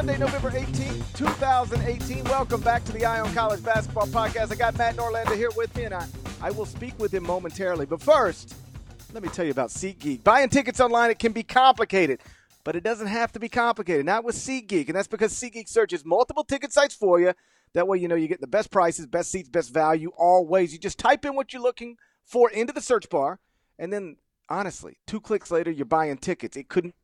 [0.00, 2.24] Sunday, November 18th, 2018.
[2.24, 4.50] Welcome back to the Eye on College Basketball Podcast.
[4.50, 6.06] I got Matt Norlander here with me, and I,
[6.40, 7.84] I will speak with him momentarily.
[7.84, 8.54] But first,
[9.12, 10.24] let me tell you about SeatGeek.
[10.24, 12.20] Buying tickets online, it can be complicated,
[12.64, 14.06] but it doesn't have to be complicated.
[14.06, 17.34] Not with SeatGeek, and that's because SeatGeek searches multiple ticket sites for you.
[17.74, 20.72] That way, you know you get the best prices, best seats, best value, always.
[20.72, 23.38] You just type in what you're looking for into the search bar,
[23.78, 24.16] and then
[24.48, 26.56] honestly, two clicks later, you're buying tickets.
[26.56, 26.94] It couldn't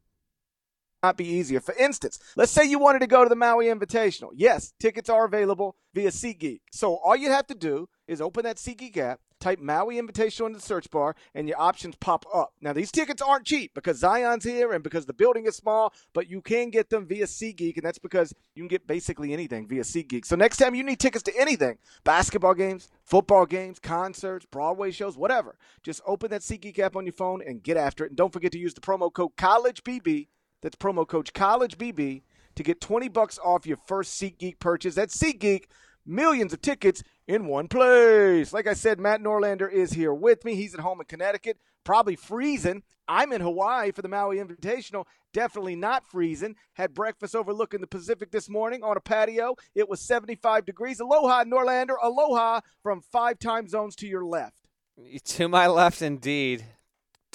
[1.02, 1.60] not be easier.
[1.60, 4.30] For instance, let's say you wanted to go to the Maui Invitational.
[4.34, 6.60] Yes, tickets are available via SeatGeek.
[6.72, 10.52] So all you have to do is open that SeatGeek app, type Maui Invitational in
[10.52, 12.54] the search bar, and your options pop up.
[12.60, 16.28] Now, these tickets aren't cheap because Zion's here and because the building is small, but
[16.28, 19.82] you can get them via SeatGeek, and that's because you can get basically anything via
[19.82, 20.24] SeatGeek.
[20.24, 25.16] So next time you need tickets to anything, basketball games, football games, concerts, Broadway shows,
[25.16, 28.10] whatever, just open that SeatGeek app on your phone and get after it.
[28.10, 30.28] And don't forget to use the promo code CollegeBB
[30.62, 32.22] that's promo code CollegeBB
[32.56, 34.94] to get 20 bucks off your first SeatGeek purchase.
[34.94, 35.64] That's SeatGeek,
[36.04, 38.52] millions of tickets in one place.
[38.52, 40.54] Like I said, Matt Norlander is here with me.
[40.54, 42.82] He's at home in Connecticut, probably freezing.
[43.08, 46.56] I'm in Hawaii for the Maui Invitational, definitely not freezing.
[46.72, 49.54] Had breakfast overlooking the Pacific this morning on a patio.
[49.76, 50.98] It was 75 degrees.
[50.98, 51.96] Aloha, Norlander.
[52.02, 54.62] Aloha from five time zones to your left.
[55.24, 56.64] To my left, indeed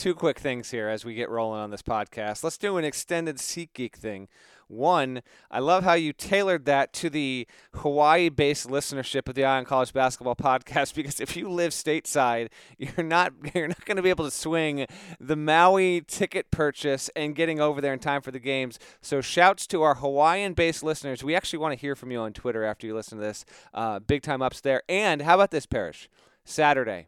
[0.02, 2.44] two quick things here as we get rolling on this podcast.
[2.44, 4.30] Let's do an extended SeatGeek thing.
[4.68, 5.22] One,
[5.52, 9.94] I love how you tailored that to the Hawaii-based listenership of the Eye on College
[9.94, 10.96] Basketball Podcast.
[10.96, 12.48] Because if you live stateside,
[12.80, 14.88] you're not you're not going to be able to swing
[15.20, 18.80] the Maui ticket purchase and getting over there in time for the games.
[19.02, 21.24] So, shouts to our Hawaiian-based listeners.
[21.24, 23.46] We actually want to hear from you on Twitter after you listen to this.
[23.72, 24.82] Uh, big time ups there.
[24.90, 26.10] And how about this, Parrish?
[26.44, 27.08] Saturday,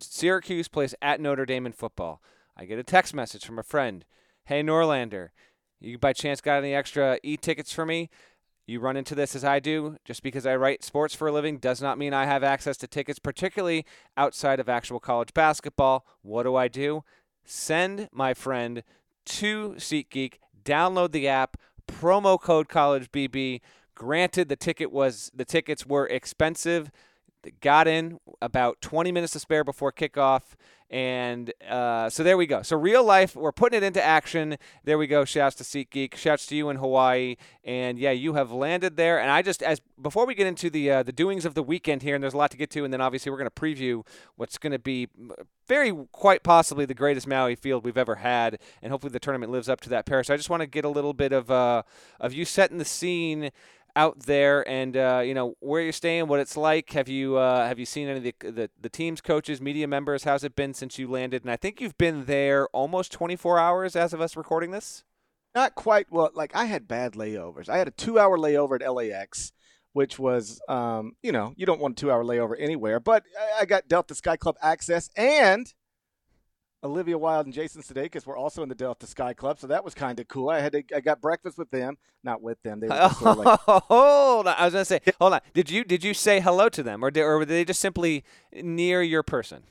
[0.00, 2.22] Syracuse plays at Notre Dame in football.
[2.56, 4.04] I get a text message from a friend.
[4.44, 5.30] Hey, Norlander,
[5.80, 8.10] you by chance got any extra e tickets for me?
[8.66, 9.96] You run into this as I do.
[10.04, 12.86] Just because I write sports for a living does not mean I have access to
[12.86, 13.84] tickets, particularly
[14.16, 16.06] outside of actual college basketball.
[16.22, 17.02] What do I do?
[17.44, 18.84] Send my friend
[19.24, 21.56] to SeatGeek, download the app,
[21.88, 23.60] promo code CollegeBB.
[23.94, 26.90] Granted, the ticket was the tickets were expensive
[27.60, 30.54] got in about 20 minutes to spare before kickoff.
[30.92, 32.60] And uh, so there we go.
[32.60, 34.58] So real life, we're putting it into action.
[34.84, 35.24] There we go.
[35.24, 36.16] Shouts to SeatGeek.
[36.16, 37.36] Shouts to you in Hawaii.
[37.64, 39.18] And yeah, you have landed there.
[39.18, 42.02] And I just as before we get into the uh, the doings of the weekend
[42.02, 44.06] here, and there's a lot to get to, and then obviously we're going to preview
[44.36, 45.08] what's going to be
[45.66, 49.70] very quite possibly the greatest Maui field we've ever had, and hopefully the tournament lives
[49.70, 50.04] up to that.
[50.04, 50.26] Parrish.
[50.26, 51.84] So I just want to get a little bit of uh,
[52.20, 53.50] of you setting the scene
[53.94, 56.90] out there and uh, you know where you're staying, what it's like.
[56.92, 60.24] Have you uh, have you seen any of the, the, the team's coaches, media members?
[60.24, 61.42] How's it been since you landed?
[61.42, 65.04] And I think you've been there almost 24 hours as of us recording this.
[65.54, 66.06] Not quite.
[66.10, 67.68] Well, like I had bad layovers.
[67.68, 69.52] I had a two-hour layover at LAX,
[69.92, 73.00] which was, um, you know, you don't want a two-hour layover anywhere.
[73.00, 73.24] But
[73.60, 75.72] I got Delta Sky Club access and
[76.84, 79.94] Olivia Wilde and Jason Sudeikis were also in the Delta Sky Club, so that was
[79.94, 80.50] kind of cool.
[80.50, 82.80] I had to, I got breakfast with them, not with them.
[82.80, 84.54] They were sort of like, hold on.
[84.58, 85.40] I was gonna say, hold on.
[85.54, 88.24] Did you did you say hello to them, or did, or were they just simply
[88.52, 89.62] near your person?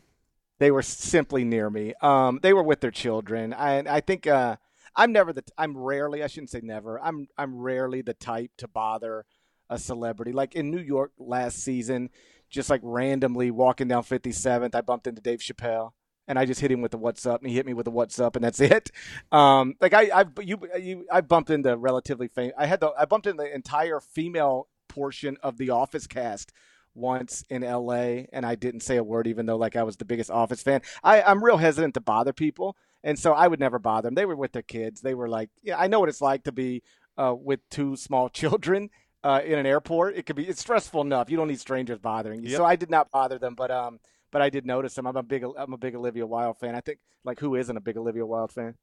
[0.60, 1.94] They were simply near me.
[2.02, 3.54] Um, they were with their children.
[3.54, 4.56] I I think uh,
[4.96, 7.02] I'm never the I'm rarely I shouldn't say never.
[7.02, 9.26] I'm I'm rarely the type to bother
[9.70, 10.32] a celebrity.
[10.32, 12.10] Like in New York last season,
[12.50, 15.92] just like randomly walking down 57th, I bumped into Dave Chappelle
[16.32, 17.92] and I just hit him with the what's up, and he hit me with the
[17.92, 18.90] what's up, and that's it.
[19.34, 22.54] Um, like I, I, you, you, I bumped into relatively famous.
[22.58, 26.54] I had the, I bumped into the entire female portion of the Office cast
[26.96, 30.06] once in LA, and I didn't say a word, even though like I was the
[30.06, 30.82] biggest Office fan.
[31.04, 34.16] I, I'm real hesitant to bother people, and so I would never bother them.
[34.16, 35.02] They were with their kids.
[35.02, 36.82] They were like, yeah, I know what it's like to be
[37.18, 38.90] uh, with two small children.
[39.22, 41.30] Uh, in an airport, it could be it's stressful enough.
[41.30, 42.52] You don't need strangers bothering you.
[42.52, 42.58] Yep.
[42.58, 44.00] So I did not bother them, but um,
[44.32, 45.06] but I did notice him.
[45.06, 46.76] I'm a big I'm a big Olivia Wilde fan.
[46.76, 48.76] I think like who isn't a big Olivia Wilde fan?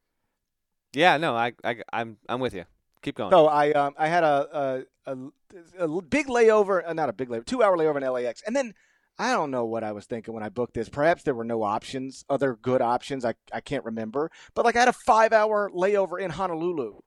[0.93, 2.65] Yeah, no, I, I I'm I'm with you.
[3.03, 3.31] Keep going.
[3.31, 7.29] So I um I had a a, a, a big layover, uh, not a big
[7.29, 8.75] layover, two hour layover in LAX, and then
[9.19, 10.89] I don't know what I was thinking when I booked this.
[10.89, 13.25] Perhaps there were no options, other good options.
[13.25, 17.01] I I can't remember, but like I had a five hour layover in Honolulu.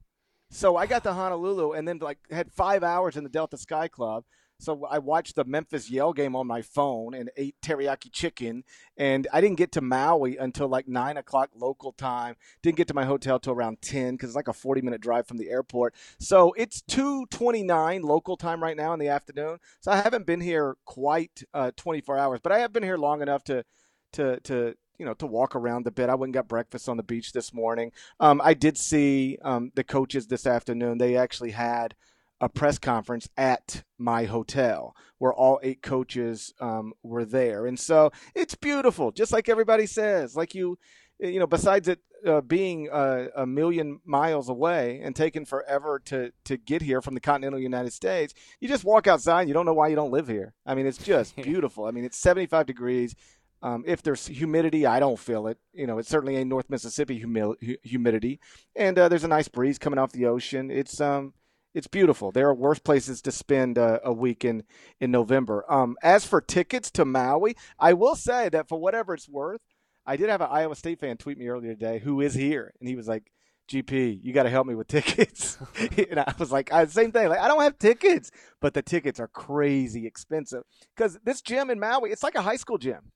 [0.50, 3.88] So I got to Honolulu and then like had five hours in the Delta Sky
[3.88, 4.26] Club.
[4.62, 8.64] So I watched the Memphis Yale game on my phone and ate teriyaki chicken.
[8.96, 12.36] And I didn't get to Maui until like nine o'clock local time.
[12.62, 15.28] Didn't get to my hotel till around ten because it's like a forty minute drive
[15.28, 15.96] from the airport.
[16.20, 19.58] So it's two twenty nine local time right now in the afternoon.
[19.80, 22.98] So I haven't been here quite uh, twenty four hours, but I have been here
[22.98, 23.66] long enough to
[24.14, 26.10] to to you know to walk around a bit.
[26.10, 27.92] I went and got breakfast on the beach this morning.
[28.20, 31.00] Um, I did see um, the coaches this afternoon.
[31.00, 31.96] They actually had
[32.42, 37.68] a press conference at my hotel where all eight coaches um, were there.
[37.68, 40.36] And so it's beautiful, just like everybody says.
[40.36, 40.80] Like you,
[41.20, 46.32] you know, besides it uh, being a, a, million miles away and taking forever to,
[46.46, 49.42] to get here from the continental United States, you just walk outside.
[49.42, 50.54] and You don't know why you don't live here.
[50.66, 51.86] I mean, it's just beautiful.
[51.86, 53.16] I mean, it's 75 degrees.
[53.64, 55.60] Um, if there's humidity, I don't feel it.
[55.74, 58.40] You know, it's certainly a North Mississippi humi- humidity,
[58.76, 60.72] and uh, there's a nice breeze coming off the ocean.
[60.72, 61.34] It's um,
[61.74, 62.32] it's beautiful.
[62.32, 64.64] There are worse places to spend uh, a week in
[65.00, 65.66] in November.
[65.72, 69.62] Um, as for tickets to Maui, I will say that for whatever it's worth,
[70.06, 72.90] I did have an Iowa State fan tweet me earlier today who is here, and
[72.90, 73.32] he was like,
[73.70, 75.58] "GP, you got to help me with tickets."
[76.10, 77.30] and I was like, I, "Same thing.
[77.30, 80.64] Like, I don't have tickets, but the tickets are crazy expensive
[80.96, 83.12] because this gym in Maui, it's like a high school gym,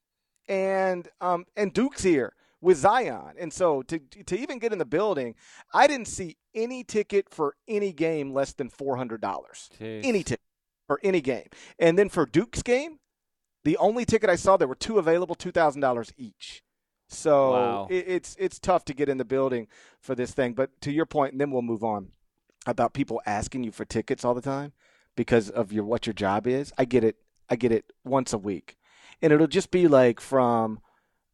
[0.48, 3.36] and um, and Duke's here." With Zion.
[3.40, 5.36] And so to to even get in the building,
[5.74, 9.70] I didn't see any ticket for any game less than four hundred dollars.
[9.80, 10.42] Any ticket
[10.88, 11.48] for any game.
[11.80, 13.00] And then for Duke's game,
[13.64, 16.64] the only ticket I saw there were two available, two thousand dollars each.
[17.08, 17.88] So wow.
[17.90, 19.68] it, it's it's tough to get in the building
[20.00, 20.54] for this thing.
[20.54, 22.10] But to your point, and then we'll move on
[22.66, 24.74] about people asking you for tickets all the time
[25.16, 26.74] because of your what your job is.
[26.78, 27.18] I get it.
[27.48, 28.76] I get it once a week,
[29.22, 30.80] and it'll just be like from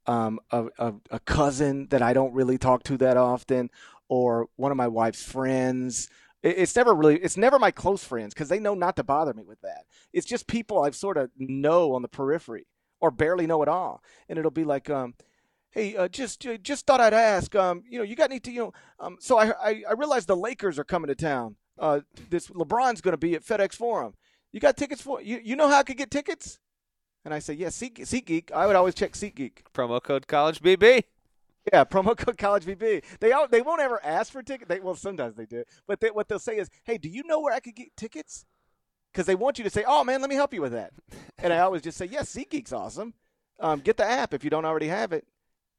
[0.07, 3.69] um, a, a, a cousin that I don't really talk to that often,
[4.09, 6.09] or one of my wife's friends.
[6.43, 9.43] It's never really, it's never my close friends because they know not to bother me
[9.43, 9.85] with that.
[10.11, 12.65] It's just people I've sort of know on the periphery
[12.99, 15.13] or barely know at all, and it'll be like, um,
[15.69, 18.51] hey, uh, just uh, just thought I'd ask, um, you know, you got any, to,
[18.51, 21.57] you know, um, so I, I I realized the Lakers are coming to town.
[21.79, 24.13] Uh, this LeBron's going to be at FedEx Forum.
[24.51, 25.39] You got tickets for you?
[25.43, 26.59] You know how I could get tickets?
[27.23, 28.51] And I said, yeah, Seat, SeatGeek.
[28.51, 29.63] I would always check SeatGeek.
[29.73, 31.03] Promo code College BB.
[31.71, 33.03] Yeah, promo code College BB.
[33.19, 34.67] They all, they won't ever ask for tickets.
[34.67, 35.63] They, well, sometimes they do.
[35.87, 38.45] But they, what they'll say is, hey, do you know where I could get tickets?
[39.11, 40.93] Because they want you to say, oh, man, let me help you with that.
[41.37, 43.13] and I always just say, yes, SeatGeek's awesome.
[43.59, 45.27] Um, get the app if you don't already have it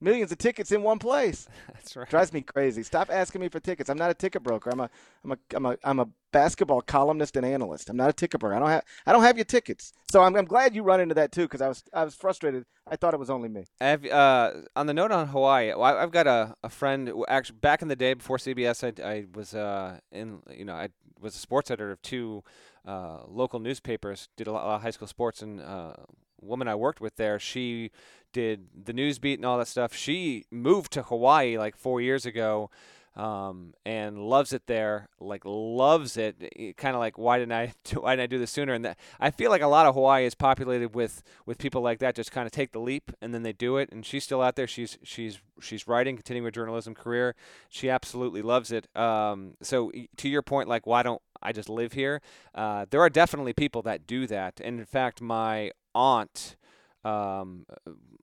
[0.03, 1.49] millions of tickets in one place.
[1.73, 2.09] That's right.
[2.09, 2.83] Drives me crazy.
[2.83, 3.89] Stop asking me for tickets.
[3.89, 4.71] I'm not a ticket broker.
[4.71, 4.91] I'm a
[5.25, 7.89] I'm a I'm a I'm a basketball columnist and analyst.
[7.89, 8.55] I'm not a ticket broker.
[8.55, 9.93] I don't have I don't have your tickets.
[10.11, 12.65] So I'm I'm glad you run into that too because I was I was frustrated.
[12.87, 13.65] I thought it was only me.
[13.81, 17.89] Have, uh, on the note on Hawaii, I've got a, a friend actually back in
[17.89, 18.83] the day before CBS.
[18.83, 20.89] I, I was uh, in you know I
[21.21, 22.43] was a sports editor of two
[22.87, 24.29] uh, local newspapers.
[24.37, 25.95] Did a lot of high school sports and uh,
[26.43, 27.91] woman I worked with there, she
[28.33, 29.95] did the news beat and all that stuff.
[29.95, 32.71] She moved to Hawaii like four years ago.
[33.15, 36.75] Um, and loves it there, like loves it.
[36.79, 38.73] Kind of like why didn't I do, why didn't I do this sooner?
[38.73, 41.99] And that, I feel like a lot of Hawaii is populated with with people like
[41.99, 43.91] that, just kind of take the leap and then they do it.
[43.93, 44.67] And she's still out there.
[44.67, 47.35] She's she's she's writing, continuing her journalism career.
[47.69, 48.89] She absolutely loves it.
[48.97, 52.23] Um, so to your point, like why don't I just live here?
[52.55, 54.59] Uh, there are definitely people that do that.
[54.65, 56.57] And in fact, my aunt,
[57.05, 57.67] um,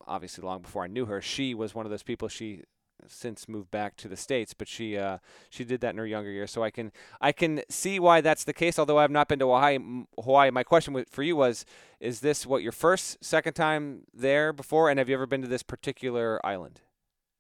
[0.08, 2.28] obviously long before I knew her, she was one of those people.
[2.28, 2.64] She
[3.08, 5.20] since moved back to the states, but she uh,
[5.50, 6.52] she did that in her younger years.
[6.52, 8.78] So I can I can see why that's the case.
[8.78, 9.80] Although I've not been to Hawaii,
[10.22, 10.52] Hawaii.
[10.52, 11.66] My question for you was:
[12.00, 15.48] Is this what your first, second time there before, and have you ever been to
[15.48, 16.82] this particular island?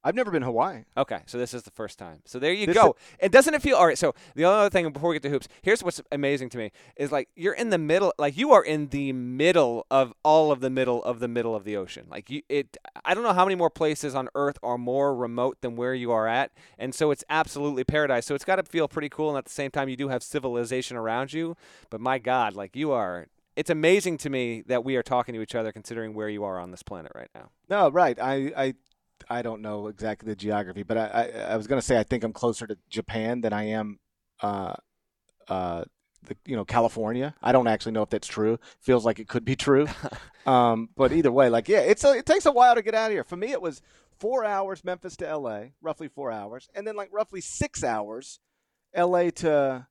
[0.03, 0.83] I've never been Hawaii.
[0.95, 2.21] Okay, so this is the first time.
[2.25, 2.91] So there you this go.
[2.91, 3.97] Is- and doesn't it feel all right?
[3.97, 7.11] So the other thing before we get to hoops, here's what's amazing to me is
[7.11, 10.69] like you're in the middle, like you are in the middle of all of the
[10.69, 12.05] middle of the middle of the ocean.
[12.09, 12.77] Like you, it.
[13.03, 16.11] I don't know how many more places on Earth are more remote than where you
[16.11, 18.25] are at, and so it's absolutely paradise.
[18.25, 20.23] So it's got to feel pretty cool, and at the same time, you do have
[20.23, 21.57] civilization around you.
[21.89, 23.27] But my God, like you are
[23.59, 26.57] it's amazing to me that we are talking to each other considering where you are
[26.57, 27.49] on this planet right now.
[27.69, 28.17] No, right.
[28.17, 28.73] I, I
[29.29, 32.03] I don't know exactly the geography, but I, I, I was going to say I
[32.03, 33.99] think I'm closer to Japan than I am,
[34.41, 34.73] uh,
[35.47, 35.83] uh,
[36.23, 37.35] the, you know, California.
[37.41, 38.59] I don't actually know if that's true.
[38.79, 39.87] Feels like it could be true.
[40.45, 43.07] um, but either way, like, yeah, it's a, it takes a while to get out
[43.07, 43.23] of here.
[43.23, 43.81] For me, it was
[44.19, 48.39] four hours Memphis to LA, roughly four hours, and then like roughly six hours
[48.95, 49.87] LA to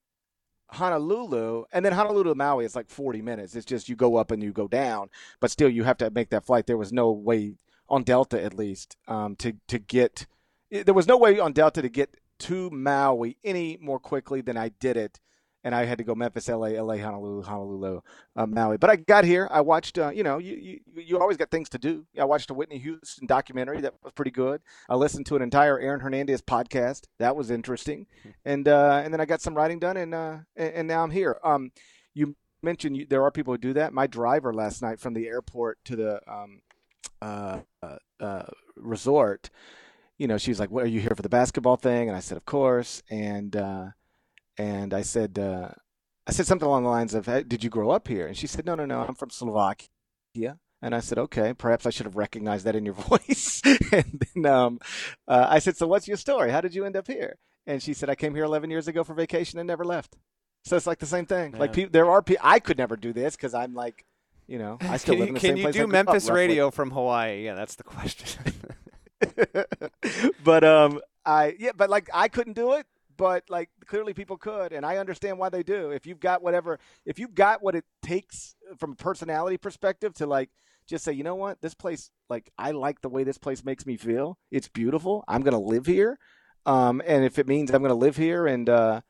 [0.71, 3.55] Honolulu, and then Honolulu to Maui is like 40 minutes.
[3.55, 5.09] It's just you go up and you go down,
[5.41, 6.67] but still you have to make that flight.
[6.67, 7.55] There was no way
[7.89, 10.27] on Delta at least um, to to get.
[10.71, 14.69] There was no way on Delta to get to Maui any more quickly than I
[14.69, 15.19] did it,
[15.65, 18.01] and I had to go Memphis, LA, LA, Honolulu, Honolulu,
[18.37, 18.77] uh, Maui.
[18.77, 19.49] But I got here.
[19.51, 19.99] I watched.
[19.99, 22.07] Uh, you know, you, you you always got things to do.
[22.19, 24.61] I watched a Whitney Houston documentary that was pretty good.
[24.89, 28.31] I listened to an entire Aaron Hernandez podcast that was interesting, hmm.
[28.45, 31.11] and uh, and then I got some writing done, and uh, and, and now I'm
[31.11, 31.39] here.
[31.43, 31.73] Um,
[32.15, 33.93] you mentioned you, there are people who do that.
[33.93, 36.61] My driver last night from the airport to the um,
[37.21, 39.51] uh, uh, uh, resort,
[40.19, 42.37] you know, she's like, "What are you here for the basketball thing?" And I said,
[42.37, 43.87] "Of course." And uh,
[44.57, 45.71] and I said, uh,
[46.27, 48.47] I said something along the lines of, hey, "Did you grow up here?" And she
[48.47, 49.01] said, "No, no, no.
[49.01, 52.95] I'm from Slovakia." And I said, "Okay, perhaps I should have recognized that in your
[53.11, 53.63] voice."
[53.93, 54.81] and then um,
[55.27, 56.51] uh, I said, "So what's your story?
[56.51, 59.05] How did you end up here?" And she said, "I came here 11 years ago
[59.05, 60.17] for vacation and never left."
[60.65, 61.53] So it's like the same thing.
[61.53, 61.61] Man.
[61.61, 64.05] Like pe- there are people I could never do this because I'm like,
[64.49, 65.75] you know, I still can live you, in the can same you place.
[65.75, 66.41] I do grew up, Memphis roughly.
[66.41, 67.45] radio from Hawaii?
[67.45, 68.55] Yeah, that's the question.
[70.45, 72.87] but um, I yeah, but like I couldn't do it.
[73.17, 75.91] But like clearly people could, and I understand why they do.
[75.91, 80.27] If you've got whatever, if you've got what it takes from a personality perspective to
[80.27, 80.51] like
[80.87, 83.85] just say, you know what, this place, like I like the way this place makes
[83.87, 84.39] me feel.
[84.53, 85.25] It's beautiful.
[85.27, 86.17] I'm gonna live here,
[86.65, 89.01] um, and if it means I'm gonna live here and uh,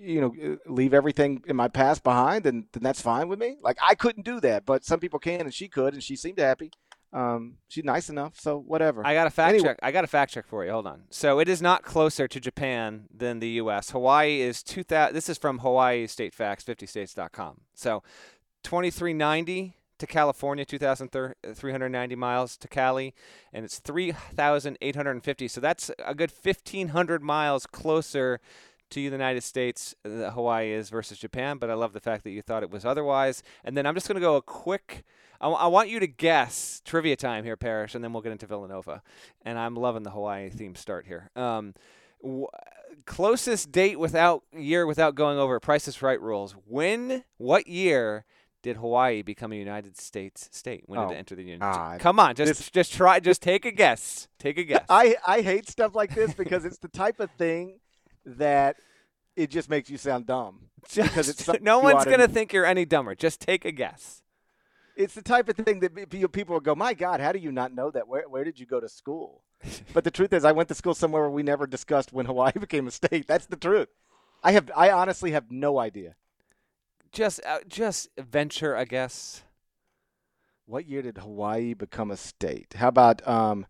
[0.00, 3.56] you know leave everything in my past behind, and then that's fine with me.
[3.62, 6.38] Like I couldn't do that, but some people can, and she could, and she seemed
[6.38, 6.70] happy.
[7.10, 9.06] Um, she's nice enough, so whatever.
[9.06, 9.68] I got a fact Anyway.
[9.68, 9.78] check.
[9.82, 10.70] I got a fact check for you.
[10.72, 11.04] Hold on.
[11.08, 13.90] So it is not closer to Japan than the U.S.
[13.90, 15.14] Hawaii is two thousand.
[15.14, 17.62] This is from Hawaii State Facts, 50states.com.
[17.74, 18.02] So
[18.64, 23.14] 2390 to California, 2,390 miles to Cali,
[23.52, 25.48] and it's 3,850.
[25.48, 28.40] So that's a good 1,500 miles closer
[28.90, 31.58] to the United States that Hawaii is versus Japan.
[31.58, 33.42] But I love the fact that you thought it was otherwise.
[33.64, 35.04] And then I'm just going to go a quick.
[35.40, 38.46] I, I want you to guess trivia time here, Parrish, and then we'll get into
[38.46, 39.02] Villanova.
[39.42, 41.30] And I'm loving the Hawaii theme start here.
[41.36, 41.74] Um,
[42.22, 42.46] w-
[43.06, 46.52] closest date without year without going over Price is Right rules.
[46.66, 47.24] When?
[47.36, 48.24] What year?
[48.60, 50.82] Did Hawaii become a United States state?
[50.86, 51.60] When did Oh, it enter the union?
[51.60, 52.00] God.
[52.00, 54.26] Come on, just This- just try, just take a guess.
[54.40, 54.84] Take a guess.
[54.88, 57.78] I I hate stuff like this because it's the type of thing
[58.36, 58.76] that
[59.36, 60.60] it just makes you sound dumb.
[60.88, 63.14] Just- no one's gonna think you're any dumber.
[63.14, 64.22] Just take a guess.
[64.96, 67.52] It's the type of thing that pe- people will go, "My God, how do you
[67.52, 68.08] not know that?
[68.08, 69.42] Where where did you go to school?"
[69.92, 72.52] But the truth is, I went to school somewhere where we never discussed when Hawaii
[72.60, 73.26] became a state.
[73.26, 73.88] That's the truth.
[74.42, 76.14] I have I honestly have no idea.
[77.12, 79.42] Just uh, just venture a guess.
[80.66, 82.74] What year did Hawaii become a state?
[82.74, 83.66] How about um,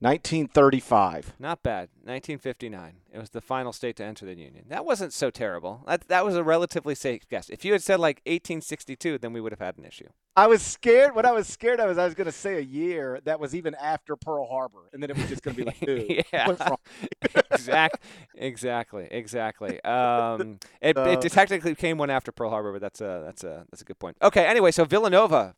[0.00, 1.34] 1935?
[1.38, 1.88] Not bad.
[2.04, 2.94] 1959.
[3.12, 4.64] It was the final state to enter the union.
[4.68, 5.82] That wasn't so terrible.
[5.86, 7.48] That that was a relatively safe guess.
[7.50, 10.08] If you had said like 1862, then we would have had an issue.
[10.36, 11.16] I was scared.
[11.16, 13.56] What I was scared of is I was going to say a year that was
[13.56, 16.46] even after Pearl Harbor, and then it was just going to be like, dude, yeah.
[16.46, 16.78] what's wrong?
[17.50, 17.98] exact,
[18.36, 19.82] exactly, exactly.
[19.82, 23.66] Um, it, Uh, it technically came one after Pearl Harbor, but that's a that's a
[23.70, 24.16] that's a good point.
[24.22, 25.56] Okay, anyway, so Villanova,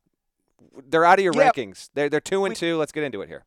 [0.89, 1.51] they're out of your Yeah.
[1.51, 1.91] rankings.
[1.93, 2.79] They're they're two and We- two.
[2.79, 3.45] Let's get into it here.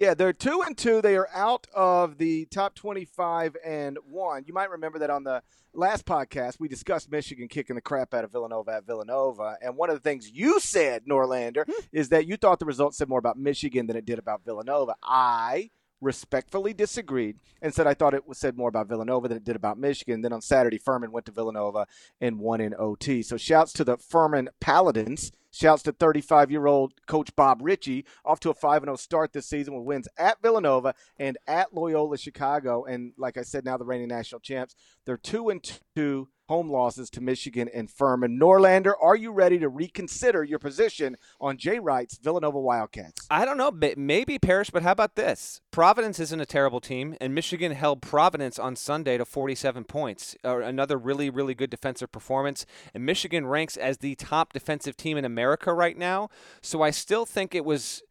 [0.00, 1.00] Yeah, they're two and two.
[1.00, 4.44] They are out of the top twenty-five and one.
[4.46, 8.24] You might remember that on the last podcast we discussed Michigan kicking the crap out
[8.24, 11.72] of Villanova at Villanova, and one of the things you said, Norlander, hmm.
[11.92, 14.96] is that you thought the results said more about Michigan than it did about Villanova.
[15.02, 15.70] I
[16.04, 19.56] respectfully disagreed and said I thought it was said more about Villanova than it did
[19.56, 20.22] about Michigan.
[20.22, 21.86] Then on Saturday, Furman went to Villanova
[22.20, 23.22] and won in OT.
[23.22, 25.32] So shouts to the Furman Paladins.
[25.50, 29.46] Shouts to 35 year old coach Bob Richey, off to a 5 0 start this
[29.46, 32.84] season with wins at Villanova and at Loyola Chicago.
[32.84, 34.74] And like I said, now the reigning national champs.
[35.06, 38.38] They're 2 and 2 home losses to Michigan and Furman.
[38.38, 43.26] Norlander, are you ready to reconsider your position on Jay Wright's Villanova Wildcats?
[43.30, 45.60] I don't know, maybe Parrish, but how about this?
[45.70, 50.36] Providence isn't a terrible team, and Michigan held Providence on Sunday to 47 points.
[50.44, 52.66] Another really, really good defensive performance.
[52.92, 56.28] And Michigan ranks as the top defensive team in America right now.
[56.60, 58.02] So I still think it was.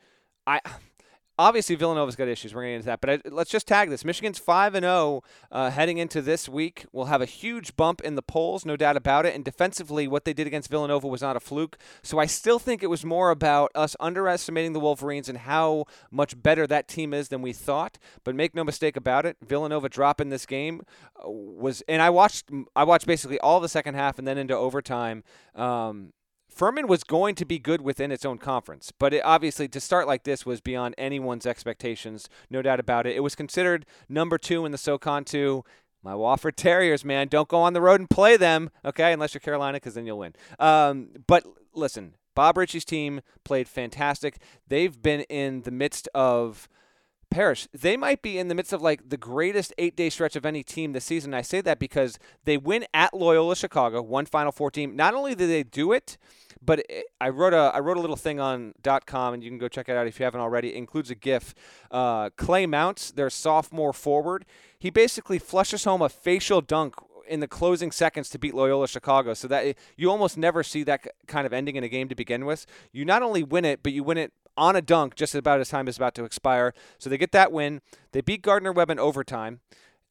[0.47, 0.59] I.
[1.43, 2.55] Obviously, Villanova's got issues.
[2.55, 4.05] We're going to get into that, but I, let's just tag this.
[4.05, 6.85] Michigan's five and zero heading into this week.
[6.93, 9.35] Will have a huge bump in the polls, no doubt about it.
[9.35, 11.77] And defensively, what they did against Villanova was not a fluke.
[12.01, 16.41] So I still think it was more about us underestimating the Wolverines and how much
[16.41, 17.97] better that team is than we thought.
[18.23, 20.81] But make no mistake about it, Villanova dropping this game
[21.17, 24.55] uh, was, and I watched, I watched basically all the second half and then into
[24.55, 25.25] overtime.
[25.55, 26.13] Um,
[26.53, 30.07] Furman was going to be good within its own conference, but it, obviously to start
[30.07, 33.15] like this was beyond anyone's expectations, no doubt about it.
[33.15, 35.63] It was considered number two in the SoCon two.
[36.03, 39.13] My Wofford Terriers, man, don't go on the road and play them, okay?
[39.13, 40.33] Unless you're Carolina, because then you'll win.
[40.59, 44.37] Um, but listen, Bob Richey's team played fantastic.
[44.67, 46.67] They've been in the midst of
[47.33, 50.45] Parrish, they might be in the midst of like the greatest eight day stretch of
[50.45, 51.33] any team this season.
[51.33, 54.95] I say that because they win at Loyola Chicago, one Final Four team.
[54.95, 56.17] Not only did they do it,
[56.61, 58.73] but it, I wrote a I wrote a little thing on
[59.07, 60.69] .com, and you can go check it out if you haven't already.
[60.69, 61.55] It includes a GIF.
[61.89, 64.45] Uh, Clay Mounce, their sophomore forward,
[64.77, 66.93] he basically flushes home a facial dunk
[67.27, 69.33] in the closing seconds to beat Loyola Chicago.
[69.33, 72.45] So that you almost never see that kind of ending in a game to begin
[72.45, 72.67] with.
[72.91, 75.69] You not only win it, but you win it on a dunk just about as
[75.69, 76.73] time is about to expire.
[76.97, 77.81] So they get that win.
[78.11, 79.59] They beat Gardner Webb in overtime.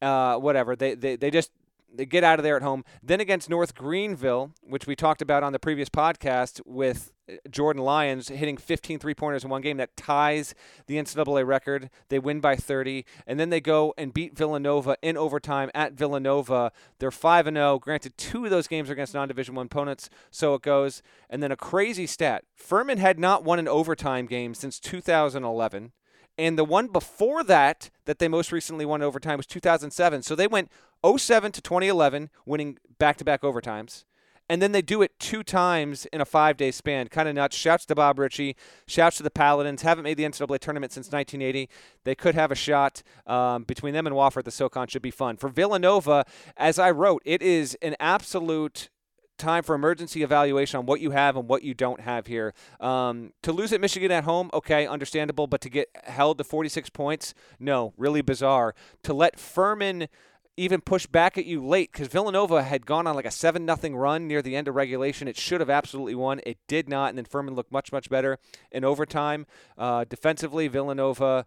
[0.00, 0.74] Uh, whatever.
[0.74, 1.52] They, they they just
[1.94, 2.84] they get out of there at home.
[3.02, 7.82] Then against North Greenville, which we talked about on the previous podcast with uh, Jordan
[7.82, 10.54] Lyons hitting 15 three pointers in one game that ties
[10.86, 11.90] the NCAA record.
[12.08, 16.72] They win by 30, and then they go and beat Villanova in overtime at Villanova.
[16.98, 17.78] They're 5 and 0.
[17.78, 21.02] Granted, two of those games are against non-division one opponents, so it goes.
[21.28, 25.92] And then a crazy stat: Furman had not won an overtime game since 2011.
[26.38, 30.22] And the one before that, that they most recently won overtime, was 2007.
[30.22, 30.70] So they went
[31.04, 34.04] 07 to 2011, winning back to back overtimes.
[34.48, 37.08] And then they do it two times in a five day span.
[37.08, 37.56] Kind of nuts.
[37.56, 38.56] Shouts to Bob Richey.
[38.86, 39.82] Shouts to the Paladins.
[39.82, 41.70] Haven't made the NCAA tournament since 1980.
[42.04, 44.44] They could have a shot um, between them and Wofford.
[44.44, 45.36] The SoCon should be fun.
[45.36, 48.90] For Villanova, as I wrote, it is an absolute
[49.38, 52.54] time for emergency evaluation on what you have and what you don't have here.
[52.80, 56.90] Um, to lose at Michigan at home, okay, understandable, but to get held to 46
[56.90, 58.74] points, no, really bizarre.
[59.04, 60.08] To let Furman
[60.56, 63.96] even push back at you late because Villanova had gone on like a 7 nothing
[63.96, 65.26] run near the end of regulation.
[65.26, 66.40] It should have absolutely won.
[66.44, 67.08] It did not.
[67.08, 68.38] And then Furman looked much, much better
[68.70, 69.46] in overtime.
[69.78, 71.46] Uh, defensively, Villanova,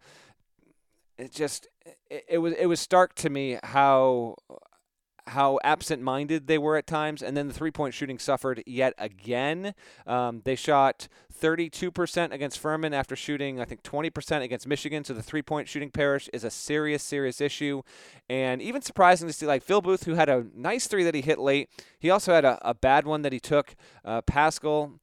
[1.17, 1.67] it just.
[2.09, 4.37] It, it was it was stark to me how
[5.27, 9.73] how absent-minded they were at times, and then the three-point shooting suffered yet again.
[10.05, 11.07] Um, they shot
[11.41, 15.03] 32% against Furman after shooting, I think, 20% against Michigan.
[15.03, 17.81] So the three-point shooting Parrish is a serious, serious issue.
[18.29, 21.21] And even surprising to see, like Phil Booth, who had a nice three that he
[21.21, 23.75] hit late, he also had a, a bad one that he took.
[24.03, 24.99] Uh, Paschall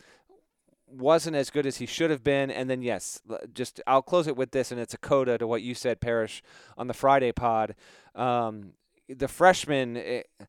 [0.86, 2.50] wasn't as good as he should have been.
[2.50, 3.20] And then, yes,
[3.52, 6.42] just I'll close it with this, and it's a coda to what you said, Parrish,
[6.76, 7.74] on the Friday pod.
[8.14, 8.72] Um,
[9.08, 10.44] the freshman, it, eh,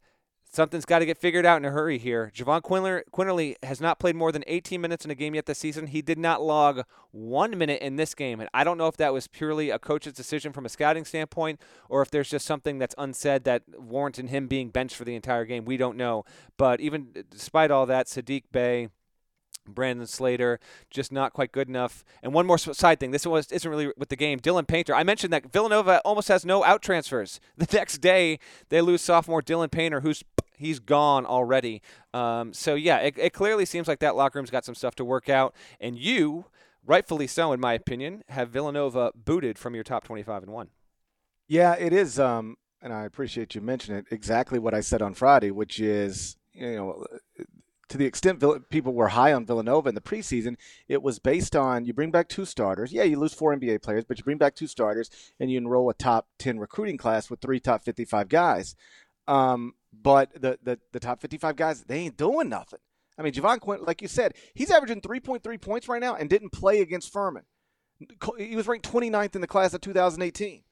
[0.54, 2.32] something's got to get figured out in a hurry here.
[2.36, 5.88] Jahvon Quinerly has not played more than 18 minutes in a game yet this season.
[5.88, 8.40] He did not log one minute in this game.
[8.40, 11.60] And I don't know if that was purely a coach's decision from a scouting standpoint
[11.90, 15.46] or if there's just something that's unsaid that warranted him being benched for the entire
[15.46, 15.66] game.
[15.66, 16.24] We don't know.
[16.58, 18.90] But even despite all that, Saddiq Bey–
[19.68, 22.04] Brandon Slater just not quite good enough.
[22.22, 23.12] And one more side thing.
[23.12, 24.40] This was isn't really with the game.
[24.40, 24.94] Dylan Painter.
[24.94, 27.40] I mentioned that Villanova almost has no out transfers.
[27.64, 30.24] The next day they lose sophomore Dylan Painter, who's
[30.58, 31.82] he's gone already.
[32.14, 35.06] Um, so yeah, it, it clearly seems like that locker room's got some stuff to
[35.06, 35.56] work out.
[35.80, 36.46] And you,
[36.86, 40.70] rightfully so, in my opinion, have Villanova booted from your top twenty-five and one.
[41.48, 42.20] Yeah, it is.
[42.20, 44.08] Um, and I appreciate you mentioning it.
[44.12, 47.06] Exactly what I said on Friday, which is you know
[47.94, 50.56] to the extent people were high on Villanova in the preseason,
[50.88, 52.92] it was based on you bring back two starters.
[52.92, 55.92] Yeah, you lose four NBA players, but you bring back two starters and you enroll
[55.92, 58.76] a top 10 recruiting class with three top 55 guys.
[59.28, 62.80] Um, but the, the, the top 55 guys, they ain't doing nothing.
[63.16, 66.50] I mean, Javon Quinn, like you said, he's averaging 3.3 points right now and didn't
[66.50, 67.44] play against Furman.
[68.40, 70.64] He was ranked 29th in the class of 2018.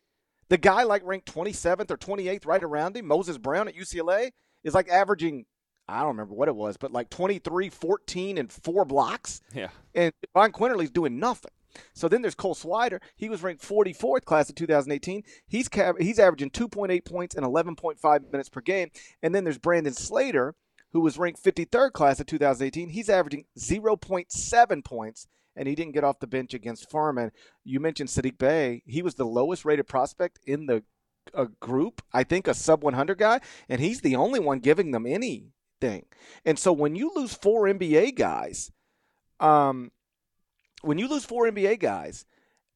[0.49, 4.31] The guy, like ranked 27th or 28th right around him, Moses Brown at UCLA,
[4.63, 5.45] is like averaging
[5.91, 9.41] I don't remember what it was, but like 23, 14, and four blocks.
[9.53, 9.69] Yeah.
[9.93, 11.51] And Ron Quinerly's doing nothing.
[11.93, 12.99] So then there's Cole Swider.
[13.15, 15.23] He was ranked 44th class of 2018.
[15.47, 18.89] He's he's averaging 2.8 points and 11.5 minutes per game.
[19.21, 20.55] And then there's Brandon Slater,
[20.91, 22.89] who was ranked 53rd class of 2018.
[22.89, 27.31] He's averaging 0.7 points, and he didn't get off the bench against Furman.
[27.63, 28.83] You mentioned Saddiq Bey.
[28.85, 30.83] He was the lowest rated prospect in the
[31.35, 35.05] a group, I think a sub 100 guy, and he's the only one giving them
[35.05, 36.05] any thing.
[36.45, 38.71] And so when you lose four NBA guys,
[39.39, 39.91] um,
[40.81, 42.25] when you lose four NBA guys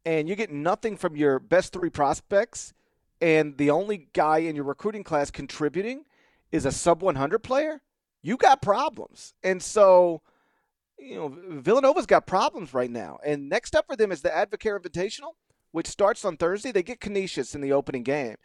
[0.06, 2.74] and you get nothing from your best three prospects,
[3.22, 6.04] and the only guy in your recruiting class contributing
[6.52, 7.82] is a sub 100 player,
[8.22, 9.34] you got problems.
[9.44, 10.22] And so,
[10.98, 13.20] you know, Villanova's got problems right now.
[13.26, 15.34] And next up for them is the Advocare Invitational,
[15.72, 16.72] which starts on Thursday.
[16.72, 18.36] They get Canisius in the opening game.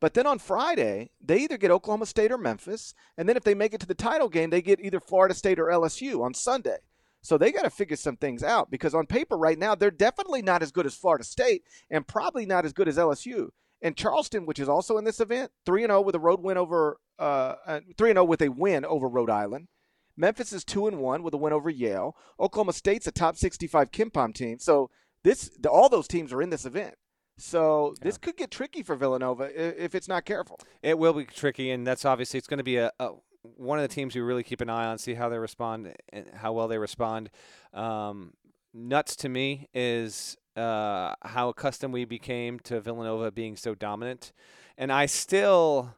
[0.00, 2.94] But then on Friday, they either get Oklahoma State or Memphis.
[3.16, 5.58] And then if they make it to the title game, they get either Florida State
[5.58, 6.78] or LSU on Sunday.
[7.22, 10.42] So they got to figure some things out because on paper right now, they're definitely
[10.42, 13.48] not as good as Florida State and probably not as good as LSU.
[13.82, 16.98] And Charleston, which is also in this event, 3 0 with a road win over,
[17.18, 19.68] uh, 3 0 with a win over Rhode Island.
[20.16, 22.16] Memphis is 2 and 1 with a win over Yale.
[22.38, 24.58] Oklahoma State's a top 65 KenPom team.
[24.58, 24.90] So
[25.24, 26.94] this all those teams are in this event.
[27.38, 28.04] So yeah.
[28.04, 29.50] this could get tricky for Villanova
[29.84, 30.58] if it's not careful.
[30.82, 33.10] It will be tricky, and that's obviously it's going to be a, a
[33.56, 36.26] one of the teams we really keep an eye on, see how they respond and
[36.34, 37.30] how well they respond.
[37.72, 38.32] Um,
[38.74, 44.32] nuts to me is uh, how accustomed we became to Villanova being so dominant,
[44.76, 45.94] and I still.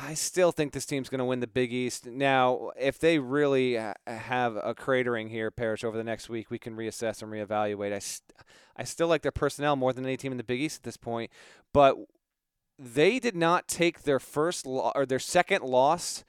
[0.00, 2.06] I still think this team's going to win the Big East.
[2.06, 6.58] Now, if they really uh, have a cratering here, Parrish, over the next week, we
[6.58, 7.92] can reassess and reevaluate.
[7.92, 8.32] I, st-
[8.76, 10.96] I still like their personnel more than any team in the Big East at this
[10.96, 11.32] point.
[11.74, 11.96] But
[12.78, 16.24] they did not take their first lo- or their second loss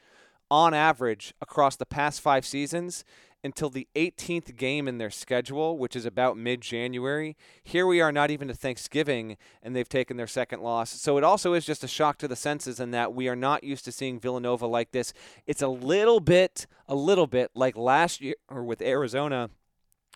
[0.50, 3.04] on average across the past five seasons
[3.43, 7.38] until the 18th game in their schedule, which is about mid January.
[7.63, 10.89] Here we are, not even to Thanksgiving, and they've taken their second loss.
[10.89, 13.63] So it also is just a shock to the senses in that we are not
[13.63, 15.13] used to seeing Villanova like this.
[15.47, 19.49] It's a little bit, a little bit like last year or with Arizona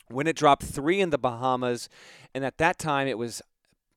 [0.10, 1.90] when it dropped three in the Bahamas.
[2.36, 3.42] And at that time, it was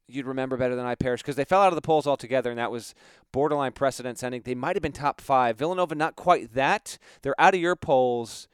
[0.09, 2.59] you'd remember better than I, Parrish, because they fell out of the polls altogether, and
[2.59, 2.95] that was
[3.33, 4.43] borderline precedent setting.
[4.43, 5.59] They might have been top five.
[5.59, 6.99] Villanova, not quite that.
[7.23, 8.49] They're out of your polls.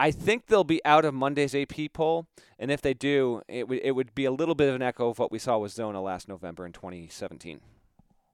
[0.00, 2.26] I think they'll be out of Monday's AP poll,
[2.58, 5.10] and if they do, it would it would be a little bit of an echo
[5.10, 7.60] of what we saw with Zona last November in 2017.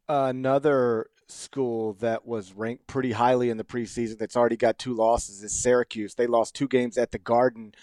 [0.09, 5.43] Another school that was ranked pretty highly in the preseason that's already got two losses
[5.43, 6.15] is Syracuse.
[6.15, 7.75] They lost two games at the Garden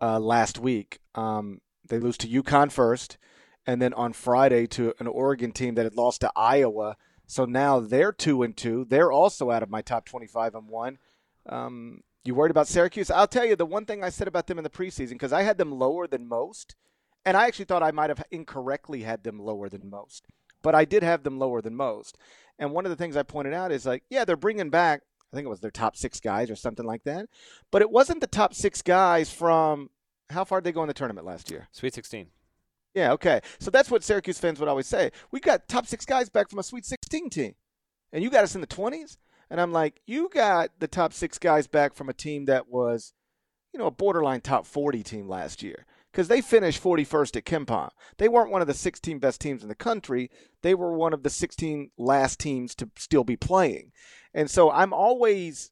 [0.00, 1.00] uh, last week.
[1.14, 3.18] Um, they lose to UConn first,
[3.66, 6.96] and then on Friday to an Oregon team that had lost to Iowa.
[7.26, 8.86] So now they're two and two.
[8.88, 10.96] They're also out of my top 25 and one.
[11.44, 13.10] Um, you worried about Syracuse?
[13.10, 15.42] I'll tell you the one thing I said about them in the preseason because I
[15.42, 16.76] had them lower than most,
[17.24, 20.26] and I actually thought I might have incorrectly had them lower than most,
[20.62, 22.16] but I did have them lower than most.
[22.58, 25.02] And one of the things I pointed out is like, yeah, they're bringing back.
[25.32, 27.26] I think it was their top six guys or something like that,
[27.70, 29.90] but it wasn't the top six guys from
[30.30, 31.68] how far did they go in the tournament last year?
[31.72, 32.28] Sweet 16.
[32.94, 33.42] Yeah, okay.
[33.60, 35.10] So that's what Syracuse fans would always say.
[35.30, 37.54] We got top six guys back from a Sweet 16 team,
[38.12, 39.18] and you got us in the 20s.
[39.50, 43.12] And I'm like, you got the top six guys back from a team that was,
[43.72, 47.90] you know, a borderline top 40 team last year because they finished 41st at KenPom.
[48.16, 50.30] They weren't one of the 16 best teams in the country.
[50.62, 53.92] They were one of the 16 last teams to still be playing.
[54.32, 55.70] And so I'm always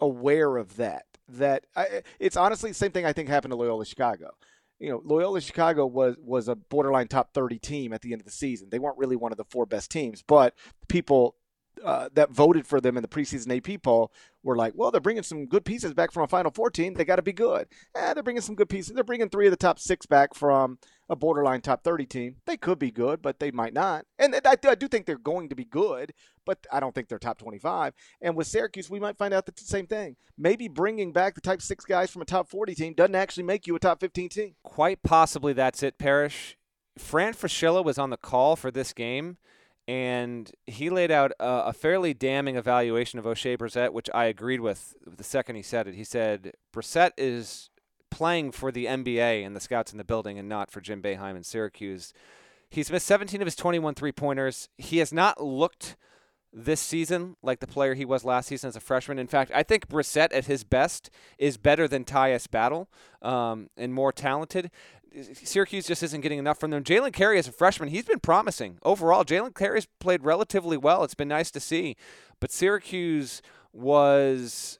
[0.00, 1.06] aware of that.
[1.28, 4.30] That I, it's honestly the same thing I think happened to Loyola Chicago.
[4.78, 8.26] You know, Loyola Chicago was was a borderline top 30 team at the end of
[8.26, 8.68] the season.
[8.70, 10.54] They weren't really one of the four best teams, but
[10.88, 11.36] people
[11.84, 15.22] uh, that voted for them in the preseason AP poll were like, well, they're bringing
[15.22, 16.94] some good pieces back from a Final Four team.
[16.94, 17.68] They got to be good.
[17.94, 18.94] Eh, they're bringing some good pieces.
[18.94, 22.36] They're bringing three of the top six back from a borderline top 30 team.
[22.46, 24.06] They could be good, but they might not.
[24.18, 26.12] And I, I do think they're going to be good,
[26.44, 27.94] but I don't think they're top 25.
[28.20, 30.16] And with Syracuse, we might find out the same thing.
[30.36, 33.66] Maybe bringing back the type six guys from a top 40 team doesn't actually make
[33.66, 34.54] you a top 15 team.
[34.62, 36.56] Quite possibly that's it, Parrish.
[36.98, 39.38] Fran Fraschilla was on the call for this game
[39.88, 44.60] and he laid out a, a, fairly damning evaluation of Oshae Brissett, which I agreed
[44.60, 45.94] with the second he said it.
[45.94, 47.68] He said Brissett is
[48.10, 51.34] playing for the NBA and the scouts in the building and not for Jim Boeheim
[51.34, 52.12] and Syracuse.
[52.70, 54.68] He's missed 17 of his 21 three pointers.
[54.78, 55.96] He has not looked
[56.52, 59.18] this season like the player he was last season as a freshman.
[59.18, 62.88] In fact, I think Brissett at his best is better than Tyus Battle
[63.22, 64.70] um, and more talented.
[65.34, 66.84] Syracuse just isn't getting enough from them.
[66.84, 69.24] Jalen Carey as a freshman, he's been promising overall.
[69.24, 71.04] Jalen Carey's played relatively well.
[71.04, 71.96] It's been nice to see,
[72.40, 74.78] but Syracuse was.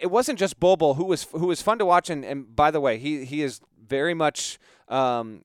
[0.00, 2.80] It wasn't just Bol who was who was fun to watch, and, and by the
[2.80, 5.44] way, he he is very much um,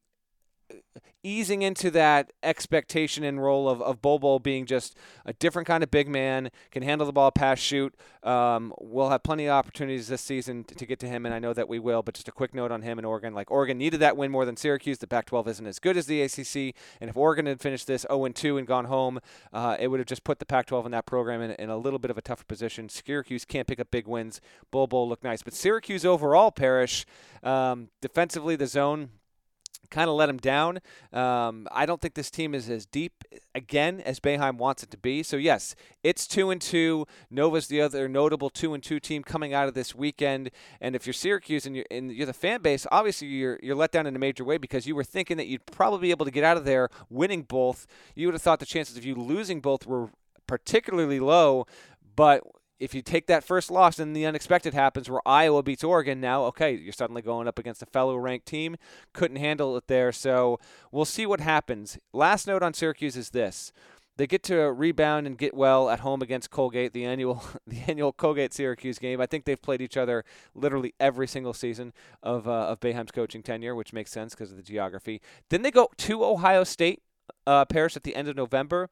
[1.25, 5.89] easing into that expectation and role of, of Bol being just a different kind of
[5.89, 7.95] big man, can handle the ball, pass, shoot.
[8.21, 11.39] Um, we'll have plenty of opportunities this season to, to, get to him, and I
[11.39, 12.03] know that we will.
[12.03, 13.33] But just a quick note on him and Oregon.
[13.33, 14.99] Like, Oregon needed that win more than Syracuse.
[14.99, 16.75] The Pac 12 isn't as good as the ACC.
[17.01, 19.19] And if Oregon had finished this 0 2 and gone home,
[19.51, 21.77] uh, it would have just put the Pac 12 in that program in, in, a
[21.77, 22.87] little bit of a tougher position.
[22.87, 24.41] Syracuse can't pick up big wins.
[24.71, 25.41] Bol looked nice.
[25.41, 27.05] But Syracuse overall, Parrish,
[27.41, 29.09] um, defensively, the zone
[29.89, 30.79] kind of let him down.
[31.13, 34.97] Um, I don't think this team is as deep again as Boeheim wants it to
[34.97, 35.23] be.
[35.23, 37.05] So yes, it's two and two.
[37.29, 40.51] Nova's the other notable two and two team coming out of this weekend.
[40.81, 43.91] And if you're Syracuse and you're, and you're the fan base, obviously you're you're let
[43.91, 46.31] down in a major way because you were thinking that you'd probably be able to
[46.31, 47.87] get out of there winning both.
[48.15, 50.09] You would have thought the chances of you losing both were
[50.47, 51.65] particularly low.
[52.15, 52.43] But
[52.79, 56.43] if you take that first loss and the unexpected happens where Iowa beats Oregon, now,
[56.45, 58.75] okay, you're suddenly going up against a fellow ranked team.
[59.13, 60.11] Couldn't handle it there.
[60.11, 60.59] So
[60.91, 61.97] we'll see what happens.
[62.13, 63.71] Last note on Syracuse is this.
[64.17, 68.13] They get to rebound and get well at home against Colgate, the annual the annual
[68.13, 69.19] Colgate Syracuse game.
[69.19, 71.91] I think they've played each other literally every single season
[72.23, 75.21] of uh, of Boeheim's coaching tenure, which makes sense because of the geography.
[75.49, 77.01] Then they go to Ohio State,
[77.45, 78.89] uh, Parrish at the end of November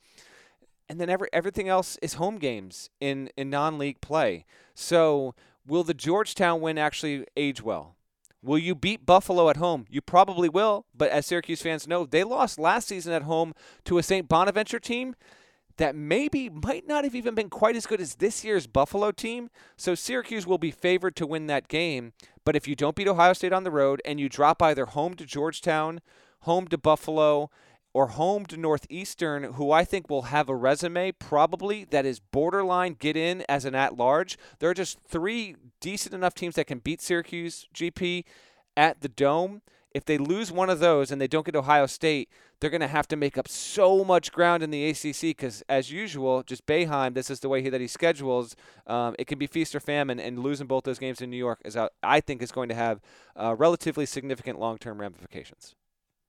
[0.94, 4.46] and then every, everything else is home games in, in non-league play.
[4.76, 5.34] So
[5.66, 7.96] will the Georgetown win actually age well?
[8.44, 9.88] Will you beat Buffalo at home?
[9.90, 13.98] You probably will, but as Syracuse fans know, they lost last season at home to
[13.98, 14.28] a St.
[14.28, 15.16] Bonaventure team
[15.78, 19.50] that maybe might not have even been quite as good as this year's Buffalo team.
[19.76, 22.14] So Syracuse will be favored to win that game.
[22.46, 25.16] But if you don't beat Ohio State on the road and you drop either home
[25.16, 26.02] to Georgetown,
[26.42, 27.50] home to Buffalo,
[27.94, 32.96] or home to Northeastern, who I think will have a resume probably that is borderline
[33.00, 34.38] get in as an at large.
[34.60, 38.26] There are just three decent enough teams that can beat Syracuse GP
[38.76, 39.62] at the Dome.
[39.94, 42.28] If they lose one of those and they don't get Ohio State,
[42.60, 45.92] they're going to have to make up so much ground in the ACC because, as
[45.92, 48.56] usual, just Boeheim, this is the way he, that he schedules.
[48.88, 51.62] Um, it can be feast or famine, and losing both those games in New York
[51.64, 53.02] is, I think, is going to have
[53.36, 55.76] uh, relatively significant long-term ramifications.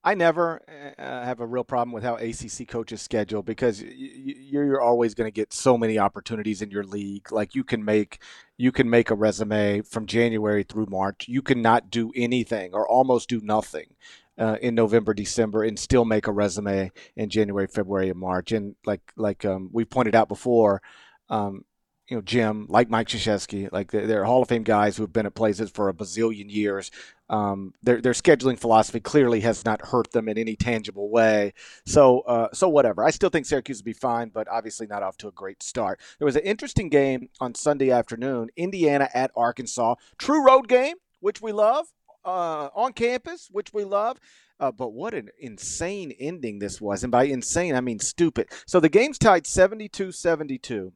[0.06, 0.60] I never
[0.98, 5.34] uh, have a real problem with how ACC coaches schedule because you're always going to
[5.34, 7.32] get so many opportunities in your league.
[7.32, 8.20] Like you can make
[8.58, 11.26] you can make a resume from January through March.
[11.26, 13.94] You cannot do anything or almost do nothing
[14.36, 18.52] uh, in November, December, and still make a resume in January, February, and March.
[18.52, 20.82] And like like um, we pointed out before,
[21.30, 21.64] um,
[22.08, 25.26] you know, Jim, like Mike Krzyzewski, like they're, Hall of Fame guys who have been
[25.26, 26.90] at places for a bazillion years.
[27.30, 31.54] Um, their their scheduling philosophy clearly has not hurt them in any tangible way.
[31.86, 33.02] So uh, so whatever.
[33.02, 36.00] I still think Syracuse will be fine, but obviously not off to a great start.
[36.18, 38.48] There was an interesting game on Sunday afternoon.
[38.56, 41.86] Indiana at Arkansas, true road game, which we love.
[42.24, 44.18] Uh, on campus, which we love.
[44.58, 47.02] Uh, but what an insane ending this was.
[47.02, 48.48] And by insane, I mean stupid.
[48.66, 50.92] So the game's tied 72 72.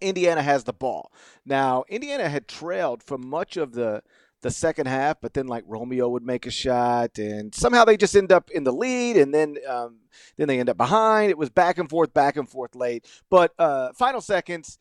[0.00, 1.12] Indiana has the ball.
[1.44, 4.02] Now, Indiana had trailed for much of the
[4.42, 8.16] the second half, but then like Romeo would make a shot, and somehow they just
[8.16, 10.00] end up in the lead, and then um,
[10.36, 11.30] then they end up behind.
[11.30, 13.06] It was back and forth, back and forth late.
[13.30, 14.78] But uh, final seconds,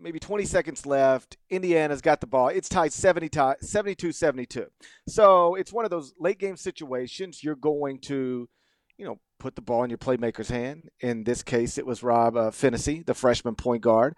[0.00, 1.36] maybe 20 seconds left.
[1.50, 2.48] Indiana's got the ball.
[2.48, 3.30] It's tied 70
[3.60, 4.66] 72 72.
[5.08, 7.42] So it's one of those late game situations.
[7.42, 8.48] You're going to,
[8.96, 10.88] you know, put the ball in your playmaker's hand.
[11.00, 14.14] In this case, it was Rob uh, the freshman point guard.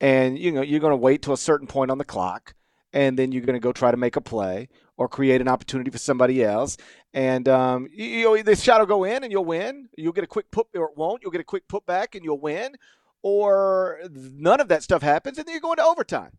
[0.00, 2.54] And you know you're going to wait to a certain point on the clock,
[2.94, 5.90] and then you're going to go try to make a play or create an opportunity
[5.90, 6.78] for somebody else.
[7.12, 9.88] And um, you, you know this shot will go in, and you'll win.
[9.98, 11.22] You'll get a quick put, or it won't.
[11.22, 12.76] You'll get a quick put back, and you'll win.
[13.22, 16.38] Or none of that stuff happens, and then you're going to overtime.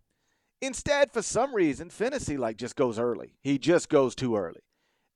[0.62, 3.36] Instead, for some reason, Phinisee like just goes early.
[3.42, 4.62] He just goes too early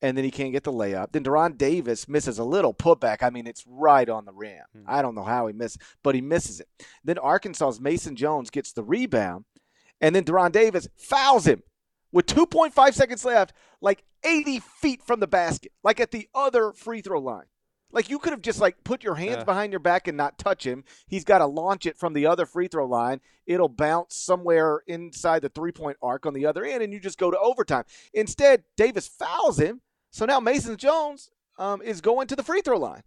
[0.02, 1.12] and then he can't get the layup.
[1.12, 3.22] Then De'Ron Davis misses a little putback.
[3.22, 4.64] I mean, it's right on the rim.
[4.76, 4.86] Mm-hmm.
[4.88, 6.68] I don't know how he missed, but he misses it.
[7.04, 9.46] Then Arkansas's Mason Jones gets the rebound,
[10.02, 11.64] and then De'Ron Davis fouls him
[12.12, 17.02] with 2.5 seconds left, like 80 feet from the basket, like at the other free
[17.02, 17.46] throw line.
[17.92, 19.44] Like you could have just like put your hands yeah.
[19.46, 20.84] behind your back and not touch him.
[21.08, 23.20] He's got to launch it from the other free throw line.
[23.48, 27.18] It'll bounce somewhere inside the three point arc on the other end, and you just
[27.18, 27.86] go to overtime.
[28.14, 29.82] Instead, Davis fouls him,
[30.12, 33.04] so now Mason Jones um, is going to the free throw line.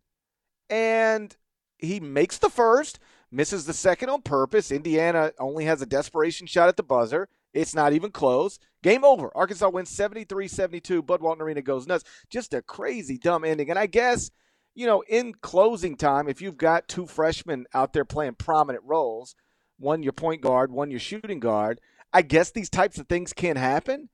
[0.68, 1.37] And
[1.78, 2.98] he makes the first,
[3.33, 4.71] misses the second on purpose.
[4.71, 7.29] Indiana only has a desperation shot at the buzzer.
[7.55, 8.59] It's not even close.
[8.83, 9.31] Game over.
[9.37, 11.03] Arkansas wins 73 72.
[11.03, 12.05] Bud Walton Arena goes nuts.
[12.31, 13.71] Just a crazy, dumb ending.
[13.71, 14.31] And I guess,
[14.75, 19.35] you know, in closing time, if you've got two freshmen out there playing prominent roles,
[19.79, 21.81] one your point guard, one your shooting guard,
[22.12, 24.09] I guess these types of things can happen.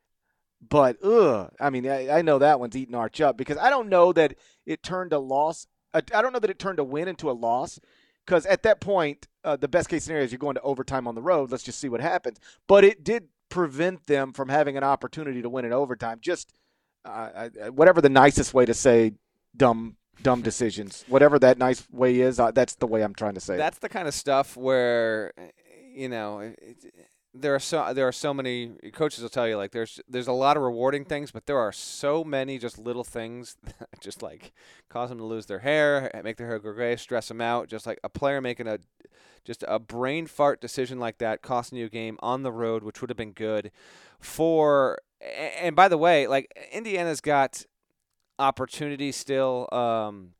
[0.67, 3.89] But ugh, I mean, I, I, know that one's eating Arch up because I don't
[3.89, 4.35] know that
[4.67, 5.69] it turned a loss.
[5.95, 7.79] I don't know that it turned a win into a loss
[8.29, 11.15] because at that point, uh, the best case scenario is you're going to overtime on
[11.15, 11.51] the road.
[11.51, 12.39] Let's just see what happens.
[12.67, 16.19] But it did prevent them from having an opportunity to win in overtime.
[16.21, 16.53] Just
[17.07, 19.13] uh, whatever the nicest way to say
[19.57, 23.41] dumb dumb decisions, whatever that nice way is, uh, that's the way I'm trying to
[23.41, 23.57] say.
[23.57, 23.81] That's it.
[23.81, 25.33] the kind of stuff where
[25.95, 26.41] you know.
[26.41, 26.85] It,
[27.35, 30.33] there are so there are so many coaches will tell you like there's there's a
[30.33, 34.53] lot of rewarding things, but there are so many just little things that just like
[34.89, 37.69] cause them to lose their hair, make their hair go gray, stress them out.
[37.69, 38.79] Just like a player making a
[39.45, 43.01] just a brain fart decision like that, costing you a game on the road, which
[43.01, 43.71] would have been good
[44.19, 44.99] for.
[45.61, 47.65] And by the way, like Indiana's got
[48.39, 49.69] opportunity still.
[49.73, 50.35] Um,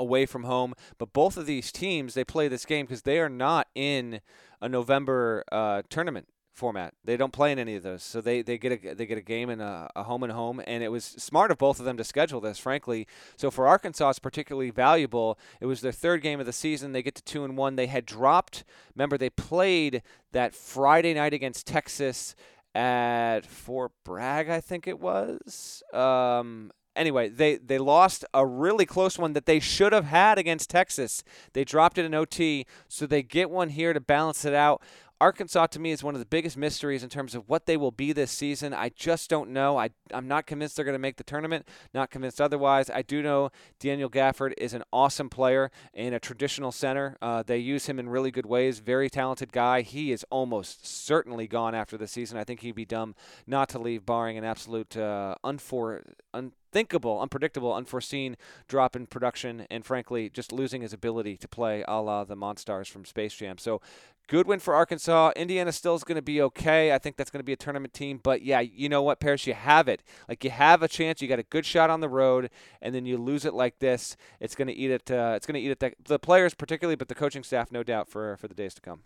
[0.00, 0.74] away from home.
[0.98, 4.20] But both of these teams, they play this game because they are not in
[4.60, 6.94] a November uh, tournament format.
[7.04, 9.22] They don't play in any of those, so they, they get a they get a
[9.22, 11.96] game in a, a, home and home, and it was smart of both of them
[11.96, 13.06] to schedule this, frankly.
[13.36, 15.38] So for Arkansas, it's particularly valuable.
[15.60, 16.92] It was their third game of the season.
[16.92, 17.76] They get to two and one.
[17.76, 18.64] They had dropped.
[18.94, 22.34] Remember, they played that Friday night against Texas
[22.74, 25.82] at Fort Bragg, I think it was.
[25.92, 30.70] Um, anyway, they, they lost a really close one that they should have had against
[30.70, 31.22] Texas.
[31.52, 34.82] They dropped it in OT, so they get one here to balance it out.
[35.20, 37.90] Arkansas to me is one of the biggest mysteries in terms of what they will
[37.90, 38.72] be this season.
[38.72, 39.78] I just don't know.
[39.78, 42.88] I, I'm not convinced they're going to make the tournament, not convinced otherwise.
[42.88, 47.18] I do know Daniel Gafford is an awesome player and a traditional center.
[47.20, 48.78] Uh, they use him in really good ways.
[48.78, 49.82] Very talented guy.
[49.82, 52.38] He is almost certainly gone after the season.
[52.38, 53.14] I think he'd be dumb
[53.46, 58.36] not to leave, barring an absolute uh, unfor- un- unthinkable, unpredictable, unforeseen
[58.68, 62.86] drop in production, and frankly, just losing his ability to play a la the Monstars
[62.86, 63.58] from Space Jam.
[63.58, 63.80] So,
[64.28, 65.32] good win for Arkansas.
[65.34, 66.92] Indiana still is going to be okay.
[66.92, 68.20] I think that's going to be a tournament team.
[68.22, 69.46] But yeah, you know what, Parrish?
[69.46, 70.02] you have it.
[70.28, 71.20] Like you have a chance.
[71.20, 74.16] You got a good shot on the road, and then you lose it like this.
[74.38, 75.10] It's going to eat it.
[75.10, 75.80] Uh, it's going to eat it.
[75.80, 78.80] The, the players particularly, but the coaching staff, no doubt, for for the days to
[78.80, 79.00] come.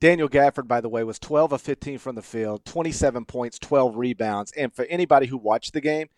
[0.00, 3.96] Daniel Gafford, by the way, was 12 of 15 from the field, 27 points, 12
[3.96, 4.50] rebounds.
[4.52, 6.08] And for anybody who watched the game,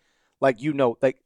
[0.43, 1.19] like you know, like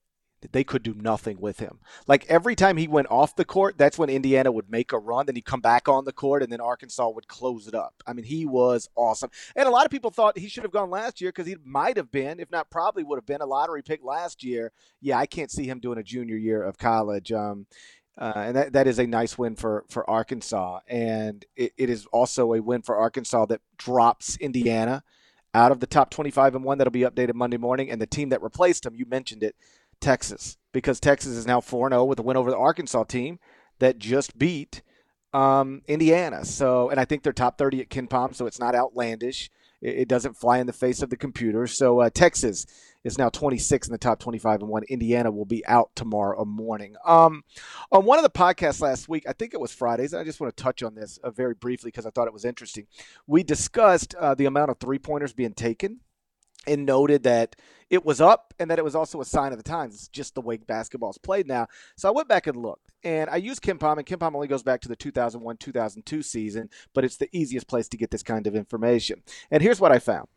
[0.52, 1.80] they could do nothing with him.
[2.06, 5.26] Like every time he went off the court, that's when Indiana would make a run.
[5.26, 7.96] Then he'd come back on the court, and then Arkansas would close it up.
[8.06, 9.32] I mean, he was awesome.
[9.56, 11.98] And a lot of people thought he should have gone last year because he might
[11.98, 14.72] have been, if not probably would have been, a lottery pick last year.
[15.02, 17.32] Yeah, I can't see him doing a junior year of college.
[17.32, 17.66] Um,
[18.20, 20.80] uh, and that, that is a nice win for, for Arkansas.
[20.88, 25.04] And it, it is also a win for Arkansas that drops Indiana
[25.58, 27.90] out of the top 25 and one that'll be updated Monday morning.
[27.90, 29.56] And the team that replaced them, you mentioned it,
[30.00, 33.40] Texas, because Texas is now 4 0 with a win over the Arkansas team
[33.80, 34.82] that just beat
[35.34, 36.46] um, Indiana.
[36.46, 39.50] So, and I think they're top 30 at KenPom, so it's not outlandish.
[39.82, 41.68] It, it doesn't fly in the face of the computer.
[41.68, 42.66] So, uh, Texas
[43.08, 44.84] is now 26 in the top 25 and one.
[44.84, 46.96] Indiana will be out tomorrow morning.
[47.06, 47.44] Um,
[47.92, 50.40] on one of the podcasts last week, I think it was Fridays, and I just
[50.40, 52.86] want to touch on this uh, very briefly because I thought it was interesting.
[53.26, 56.02] We discussed uh, the amount of three pointers being taken
[56.68, 57.56] and noted that
[57.90, 59.96] it was up and that it was also a sign of the times.
[59.96, 61.68] It's just the way basketball is played now.
[61.96, 64.82] So I went back and looked, and I used KenPom, and KenPom only goes back
[64.82, 68.56] to the 2001 2002 season, but it's the easiest place to get this kind of
[68.56, 69.24] information.
[69.50, 70.28] And here's what I found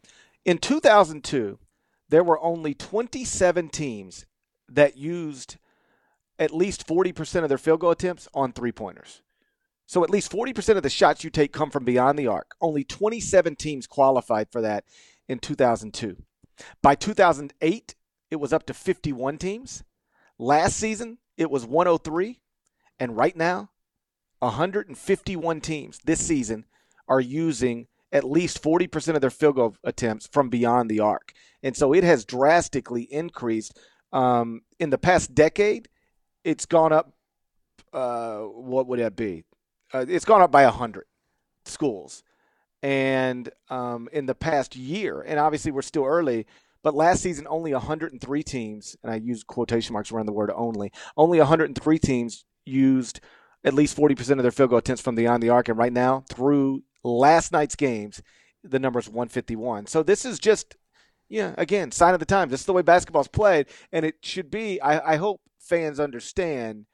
[0.45, 1.59] in 2002,
[2.11, 4.27] there were only 27 teams
[4.69, 5.57] that used
[6.39, 9.23] at least 40% of their field goal attempts on three pointers.
[9.87, 12.55] So at least 40% of the shots you take come from beyond the arc.
[12.61, 14.85] Only 27 teams qualified for that
[15.29, 16.17] in 2002.
[16.83, 17.95] By 2008,
[18.31, 19.83] it was up to 51 teams.
[20.39, 22.41] Last season, it was 103.
[22.99, 23.71] And right now,
[24.41, 26.67] 151 teams this season
[27.09, 31.33] are using at least 40% of their field goal attempts from beyond the arc.
[31.63, 33.79] And so it has drastically increased.
[34.13, 35.89] Um, in the past decade,
[36.45, 37.13] it's gone up.
[37.93, 39.45] Uh, what would that be?
[39.93, 41.05] Uh, it's gone up by 100
[41.65, 42.23] schools
[42.83, 46.47] and um, in the past year, and obviously we're still early,
[46.83, 50.93] but last season only 103 teams, and I use quotation marks around the word only,
[51.17, 53.21] only 103 teams used
[53.65, 56.25] at least 40% of their field goal attempts from beyond the arc, and right now
[56.31, 58.23] through last night's games,
[58.63, 59.87] the number is 151.
[59.87, 60.77] So this is just,
[61.29, 62.51] yeah, again, sign of the times.
[62.51, 64.81] This is the way basketball's played, and it should be.
[64.81, 66.87] I, I hope fans understand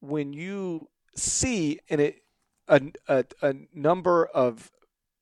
[0.00, 2.22] when you see in it
[2.68, 4.70] a, a, a number of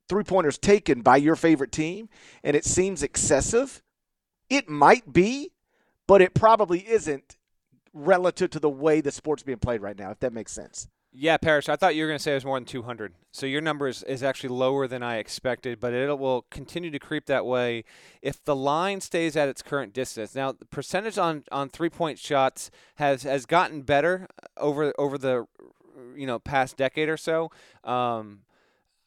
[0.09, 2.09] three pointers taken by your favorite team
[2.44, 3.83] and it seems excessive,
[4.48, 5.52] it might be,
[6.07, 7.37] but it probably isn't
[7.92, 10.88] relative to the way the sport's being played right now, if that makes sense.
[11.18, 13.14] Yeah, Parrish, I thought you were going to say it was more than 200.
[13.33, 16.98] So your number is, is actually lower than I expected, but it will continue to
[16.98, 17.85] creep that way
[18.20, 20.35] if the line stays at its current distance.
[20.35, 25.46] Now, the percentage on, on three point shots has, has gotten better over over the
[26.14, 27.50] you know past decade or so.
[27.83, 28.40] Um,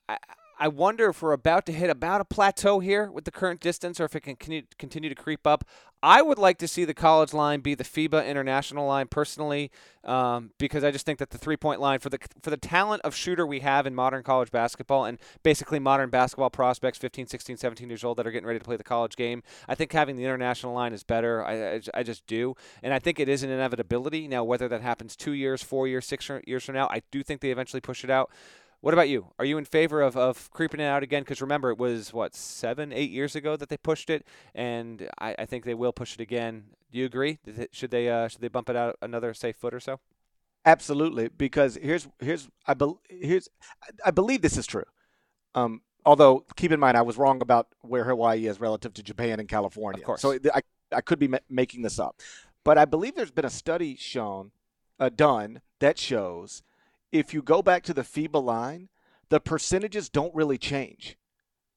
[0.08, 0.18] I,
[0.62, 4.00] I wonder if we're about to hit about a plateau here with the current distance
[4.00, 5.64] or if it can continue to creep up.
[6.02, 9.70] I would like to see the college line be the FIBA international line personally,
[10.06, 13.02] um, because I just think that the three point line for the for the talent
[13.04, 17.58] of shooter we have in modern college basketball and basically modern basketball prospects, 15, 16,
[17.58, 20.16] 17 years old that are getting ready to play the college game, I think having
[20.16, 21.44] the international line is better.
[21.44, 24.30] I, I, I just do, and I think it is an inevitability.
[24.30, 27.42] Now, whether that happens two years, four years, six years from now, I do think
[27.42, 28.32] they eventually push it out.
[28.82, 29.28] What about you?
[29.38, 31.24] Are you in favor of, of creeping it out again?
[31.24, 35.36] Because remember, it was, what, seven, eight years ago that they pushed it, and I,
[35.40, 36.64] I think they will push it again.
[36.92, 37.40] Do you agree?
[37.72, 40.00] Should they uh, should they bump it out another, say, foot or so?
[40.66, 43.50] Absolutely, because here's here's I be, here's
[44.06, 44.86] I believe this is true.
[45.56, 49.40] Um, although keep in mind I was wrong about where Hawaii is relative to Japan
[49.40, 50.02] and California.
[50.02, 50.22] Of course.
[50.22, 52.22] So I I could be ma- making this up,
[52.64, 54.52] but I believe there's been a study shown
[55.00, 56.64] uh, done that shows
[57.12, 58.90] if you go back to the FIBA line,
[59.30, 61.18] the percentages don't really change.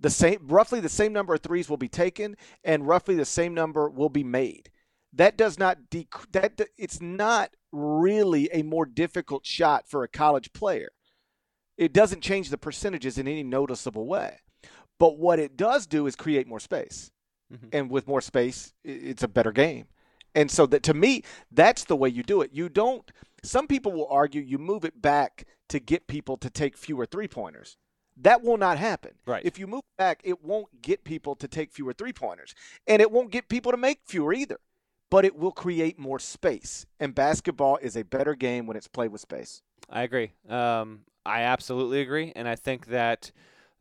[0.01, 3.55] The same, roughly the same number of threes will be taken, and roughly the same
[3.55, 4.70] number will be made.
[5.12, 10.53] That does not dec- that it's not really a more difficult shot for a college
[10.53, 10.91] player.
[11.76, 14.39] It doesn't change the percentages in any noticeable way.
[14.99, 17.11] But what it does do is create more space.
[17.53, 17.68] Mm-hmm.
[17.72, 19.87] And with more space, it's a better game.
[20.35, 22.51] And so that to me, that's the way you do it.
[22.53, 23.11] You don't
[23.43, 27.28] some people will argue you move it back to get people to take fewer three
[27.28, 27.76] pointers.
[28.16, 29.12] That will not happen.
[29.26, 29.43] Right.
[29.45, 32.55] If you move back, it won't get people to take fewer three pointers.
[32.86, 34.61] And it won't get people to make fewer either.
[35.11, 36.86] But it will create more space.
[37.01, 39.62] And basketball is a better game when it's played with space.
[39.90, 40.32] I agree.
[40.49, 42.32] Um, I absolutely agree.
[42.34, 43.32] And I think that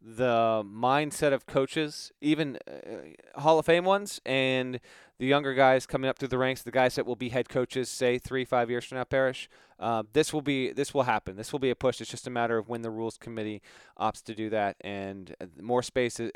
[0.01, 4.79] the mindset of coaches, even uh, Hall of Fame ones, and
[5.21, 7.89] the younger guys coming up through the ranks, the guys that will be head coaches,
[7.89, 9.47] say three, five years from now, Parrish,
[9.81, 11.35] uh, this will be this will happen.
[11.35, 11.99] This will be a push.
[11.99, 13.63] It's just a matter of when the rules committee
[13.99, 16.19] opts to do that, and uh, more space.
[16.19, 16.29] Uh,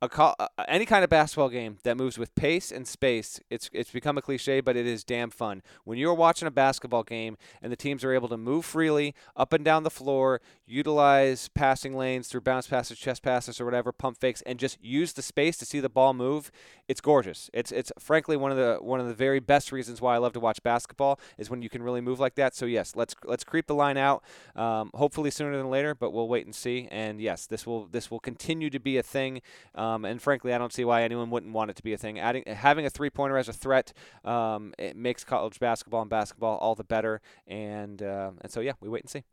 [0.00, 3.68] a, a, uh, any kind of basketball game that moves with pace and space, it's
[3.72, 5.60] it's become a cliche, but it is damn fun.
[5.82, 9.52] When you're watching a basketball game and the teams are able to move freely up
[9.52, 14.20] and down the floor, utilize passing lanes through bounce passes, chest passes, or whatever, pump
[14.20, 16.52] fakes, and just use the space to see the ball move,
[16.86, 17.50] it's gorgeous.
[17.52, 20.32] It's it's frankly one of the one of the very best reasons why I love
[20.34, 22.54] to watch basketball is when you can really move like that.
[22.54, 24.22] So yes yes, let's let's creep the line out.
[24.54, 26.88] Um, hopefully sooner than later, but we'll wait and see.
[26.90, 29.40] And yes, this will this will continue to be a thing.
[29.74, 32.18] Um, and frankly, I don't see why anyone wouldn't want it to be a thing.
[32.18, 33.92] Adding having a three pointer as a threat,
[34.24, 37.20] um, it makes college basketball and basketball all the better.
[37.46, 39.24] And uh, and so yeah, we wait and see.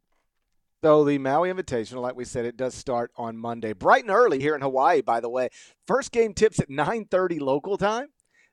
[0.84, 4.40] So the Maui Invitational, like we said, it does start on Monday, bright and early
[4.40, 5.02] here in Hawaii.
[5.02, 5.50] By the way,
[5.86, 8.08] first game tips at 9:30 local time.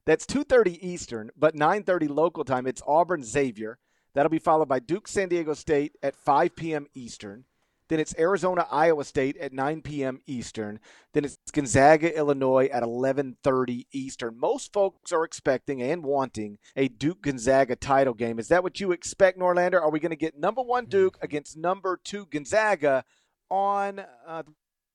[0.05, 2.67] That's 2:30 Eastern, but 9:30 local time.
[2.67, 3.79] It's Auburn Xavier.
[4.15, 6.87] That'll be followed by Duke San Diego State at 5 p.m.
[6.95, 7.45] Eastern.
[7.89, 10.21] Then it's Arizona Iowa State at 9 p.m.
[10.27, 10.79] Eastern.
[11.15, 14.39] Then it's Gonzaga Illinois at 11:30 Eastern.
[14.39, 18.39] Most folks are expecting and wanting a Duke Gonzaga title game.
[18.39, 19.81] Is that what you expect, Norlander?
[19.81, 21.25] Are we going to get number one Duke mm-hmm.
[21.25, 23.05] against number two Gonzaga
[23.51, 24.43] on uh,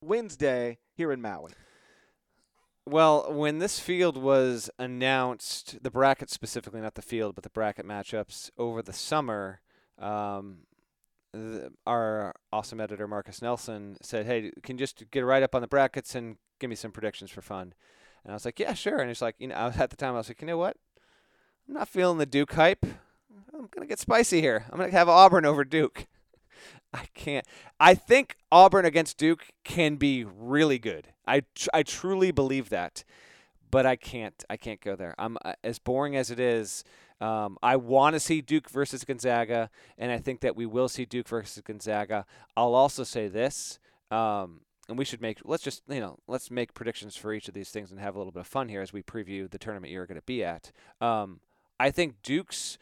[0.01, 1.51] Wednesday here in Maui?
[2.85, 7.85] Well, when this field was announced, the bracket specifically, not the field, but the bracket
[7.85, 9.61] matchups over the summer,
[9.97, 10.59] um,
[11.31, 15.61] the, our awesome editor Marcus Nelson said, "Hey, can you just get right up on
[15.61, 17.73] the brackets and give me some predictions for fun?"
[18.23, 20.17] And I was like, "Yeah, sure." And he's like, "You know," at the time I
[20.17, 20.75] was like, "You know what?
[21.67, 22.85] I'm not feeling the Duke hype.
[23.53, 24.65] I'm gonna get spicy here.
[24.69, 26.05] I'm gonna have Auburn over Duke."
[26.93, 27.45] I can't.
[27.79, 31.07] I think Auburn against Duke can be really good.
[31.25, 33.03] I tr- I truly believe that,
[33.71, 34.43] but I can't.
[34.49, 35.15] I can't go there.
[35.17, 36.83] I'm uh, as boring as it is.
[37.19, 41.05] Um, I want to see Duke versus Gonzaga, and I think that we will see
[41.05, 42.25] Duke versus Gonzaga.
[42.55, 43.79] I'll also say this,
[44.11, 45.39] um, and we should make.
[45.43, 48.17] Let's just you know, let's make predictions for each of these things and have a
[48.19, 50.71] little bit of fun here as we preview the tournament you're going to be at.
[51.01, 51.39] Um,
[51.79, 52.77] I think Duke's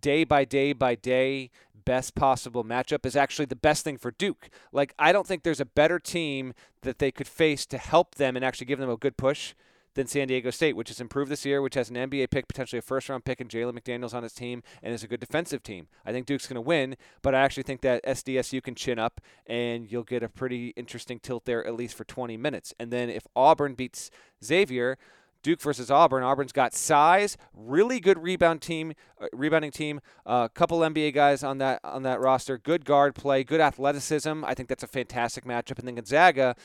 [0.00, 1.50] day by day by day
[1.84, 4.48] best possible matchup is actually the best thing for Duke.
[4.72, 8.36] Like, I don't think there's a better team that they could face to help them
[8.36, 9.54] and actually give them a good push
[9.94, 12.78] than San Diego State, which has improved this year, which has an NBA pick, potentially
[12.78, 15.62] a first round pick, and Jalen McDaniels on his team, and is a good defensive
[15.62, 15.88] team.
[16.06, 19.20] I think Duke's going to win, but I actually think that SDSU can chin up,
[19.46, 22.72] and you'll get a pretty interesting tilt there, at least for 20 minutes.
[22.78, 24.10] And then if Auburn beats
[24.44, 24.96] Xavier,
[25.42, 26.22] Duke versus Auburn.
[26.22, 30.00] Auburn's got size, really good rebound team, uh, rebounding team.
[30.26, 32.58] A uh, couple NBA guys on that on that roster.
[32.58, 34.44] Good guard play, good athleticism.
[34.44, 35.78] I think that's a fantastic matchup.
[35.78, 36.56] And then Gonzaga,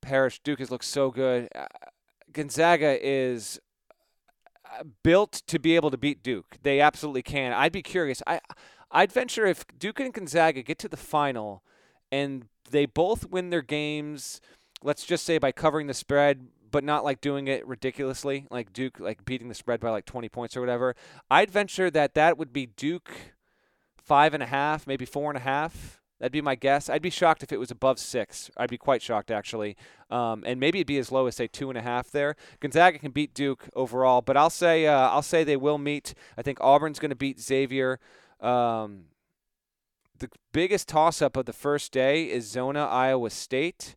[0.00, 1.48] Parrish, Duke has looked so good.
[1.54, 1.66] Uh,
[2.32, 3.60] Gonzaga is
[4.64, 6.56] uh, built to be able to beat Duke.
[6.62, 7.52] They absolutely can.
[7.52, 8.22] I'd be curious.
[8.26, 8.40] I
[8.90, 11.62] I'd venture if Duke and Gonzaga get to the final
[12.10, 14.40] and they both win their games,
[14.82, 16.46] let's just say by covering the spread
[16.76, 20.28] but not like doing it ridiculously, like Duke, like beating the spread by like 20
[20.28, 20.94] points or whatever.
[21.30, 23.10] I'd venture that that would be Duke
[23.96, 26.02] five and a half, maybe four and a half.
[26.20, 26.90] That'd be my guess.
[26.90, 28.50] I'd be shocked if it was above six.
[28.58, 29.74] I'd be quite shocked actually,
[30.10, 32.36] um, and maybe it'd be as low as say two and a half there.
[32.60, 36.12] Gonzaga can beat Duke overall, but I'll say uh, I'll say they will meet.
[36.36, 38.00] I think Auburn's going to beat Xavier.
[38.38, 39.04] Um,
[40.18, 43.96] the biggest toss-up of the first day is Zona Iowa State.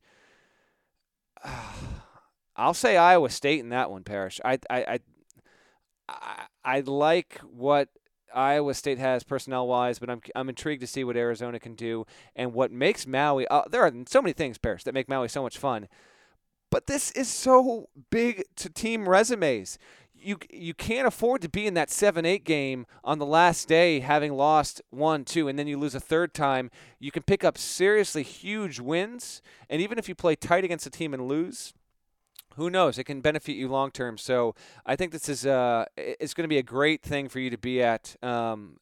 [2.60, 4.42] I'll say Iowa State in that one, Parrish.
[4.44, 5.00] I I
[6.10, 7.90] I, I like what
[8.34, 12.06] Iowa State has personnel wise, but I'm I'm intrigued to see what Arizona can do
[12.36, 13.48] and what makes Maui.
[13.48, 15.88] Uh, there are so many things, Parrish, that make Maui so much fun.
[16.70, 19.80] But this is so big to team resumes.
[20.14, 24.02] You you can't afford to be in that seven eight game on the last day,
[24.02, 26.72] having lost one two, and then you lose a third time.
[27.00, 30.90] You can pick up seriously huge wins, and even if you play tight against a
[30.90, 31.74] team and lose
[32.56, 32.98] who knows?
[32.98, 34.18] It can benefit you long term.
[34.18, 37.50] So I think this is uh, it's going to be a great thing for you
[37.50, 38.16] to be at.
[38.24, 38.78] Um,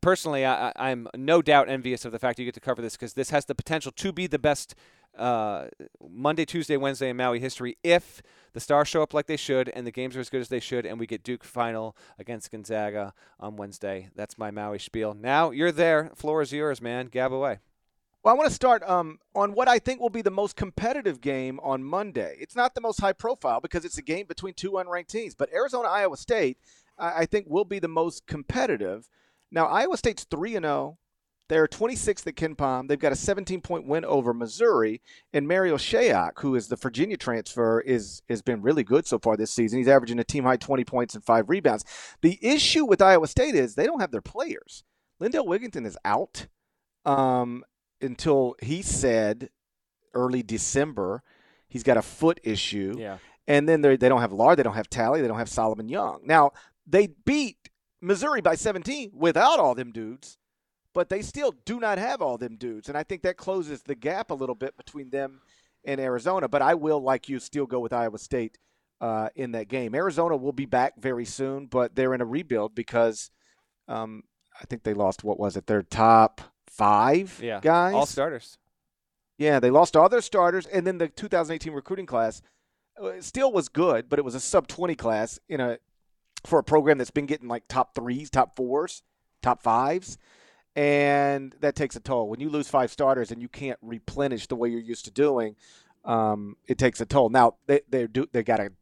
[0.00, 3.14] personally, I, I'm no doubt envious of the fact you get to cover this because
[3.14, 4.74] this has the potential to be the best
[5.18, 5.66] uh,
[6.08, 8.22] Monday, Tuesday, Wednesday in Maui history if
[8.52, 10.60] the Stars show up like they should and the games are as good as they
[10.60, 14.10] should, and we get Duke final against Gonzaga on Wednesday.
[14.14, 15.14] That's my Maui spiel.
[15.14, 16.10] Now you're there.
[16.14, 17.06] Floor is yours, man.
[17.06, 17.58] Gab away.
[18.22, 21.22] Well, I want to start um, on what I think will be the most competitive
[21.22, 22.36] game on Monday.
[22.38, 25.50] It's not the most high profile because it's a game between two unranked teams, but
[25.54, 26.58] Arizona Iowa State,
[26.98, 29.08] I, I think, will be the most competitive.
[29.50, 30.98] Now, Iowa State's 3 and 0.
[31.48, 32.88] They're 26th at KenPom.
[32.88, 35.00] They've got a 17 point win over Missouri.
[35.32, 39.36] And Marial Shayok, who is the Virginia transfer, is has been really good so far
[39.36, 39.78] this season.
[39.78, 41.84] He's averaging a team high 20 points and five rebounds.
[42.20, 44.84] The issue with Iowa State is they don't have their players.
[45.18, 46.46] Lindell Wigginton is out
[47.04, 47.64] um,
[48.00, 49.50] until he said
[50.14, 51.22] early December.
[51.68, 52.96] He's got a foot issue.
[52.98, 53.18] Yeah.
[53.46, 56.20] And then they don't have Lard, they don't have Talley, they don't have Solomon Young.
[56.24, 56.52] Now,
[56.86, 57.68] they beat
[58.00, 60.38] Missouri by 17 without all them dudes
[60.92, 62.88] but they still do not have all them dudes.
[62.88, 65.40] And I think that closes the gap a little bit between them
[65.84, 66.48] and Arizona.
[66.48, 68.58] But I will, like you, still go with Iowa State
[69.00, 69.94] uh, in that game.
[69.94, 73.30] Arizona will be back very soon, but they're in a rebuild because
[73.88, 74.24] um,
[74.60, 76.40] I think they lost, what was it, their top
[76.70, 77.60] five yeah.
[77.60, 77.94] guys?
[77.94, 78.58] All starters.
[79.38, 80.66] Yeah, they lost all their starters.
[80.66, 82.42] And then the 2018 recruiting class
[83.02, 85.78] uh, still was good, but it was a sub 20 class in a
[86.46, 89.02] for a program that's been getting like top threes, top fours,
[89.42, 90.16] top fives
[90.76, 92.28] and that takes a toll.
[92.28, 95.56] When you lose five starters and you can't replenish the way you're used to doing,
[96.04, 97.28] um, it takes a toll.
[97.28, 98.72] Now they they do they got a,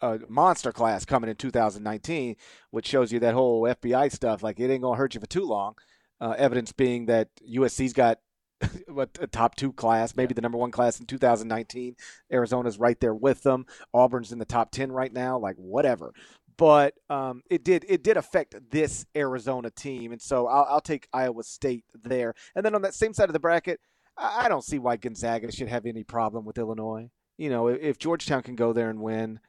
[0.00, 2.36] a monster class coming in 2019,
[2.70, 4.42] which shows you that whole FBI stuff.
[4.42, 5.76] Like it ain't gonna hurt you for too long.
[6.20, 8.18] Uh, evidence being that USC's got
[8.88, 11.96] what a top two class, maybe the number one class in 2019.
[12.30, 13.64] Arizona's right there with them.
[13.94, 15.38] Auburn's in the top 10 right now.
[15.38, 16.12] Like whatever
[16.60, 21.08] but um, it did it did affect this Arizona team, and so I'll, I'll, take
[21.10, 22.34] Iowa State there.
[22.54, 23.80] And then on that same side of the bracket,
[24.18, 27.08] I, I don't see why Gonzaga should have any problem with Illinois.
[27.38, 29.40] You know, if, if Georgetown can go there and win,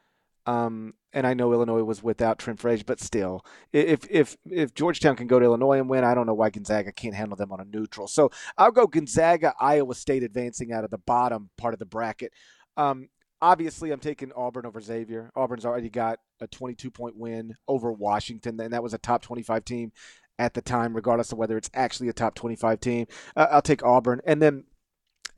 [0.46, 5.16] um, and I know Illinois was without Trent Frazier, but still, if if if Georgetown
[5.16, 7.60] can go to Illinois and win, I don't know why Gonzaga can't handle them on
[7.60, 8.08] a neutral.
[8.08, 12.32] So I'll go Gonzaga, Iowa State advancing out of the bottom part of the bracket.
[12.78, 13.10] Um,
[13.42, 15.32] obviously, I'm taking Auburn over Xavier.
[15.36, 19.66] Auburn's already got a 22 point win over Washington, and that was a top 25
[19.66, 19.92] team
[20.40, 23.06] at the time, regardless of whether it's actually a top 25 team.
[23.36, 24.64] Uh, I'll take Auburn, and then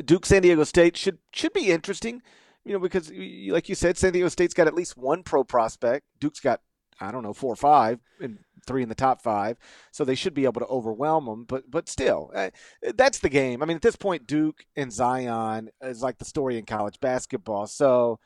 [0.03, 2.21] Duke San Diego State should should be interesting,
[2.65, 6.05] you know, because like you said, San Diego State's got at least one pro prospect.
[6.19, 6.61] Duke's got
[6.99, 9.57] I don't know four or five, and three in the top five,
[9.91, 11.45] so they should be able to overwhelm them.
[11.45, 12.51] But but still, uh,
[12.95, 13.61] that's the game.
[13.61, 17.67] I mean, at this point, Duke and Zion is like the story in college basketball.
[17.67, 18.19] So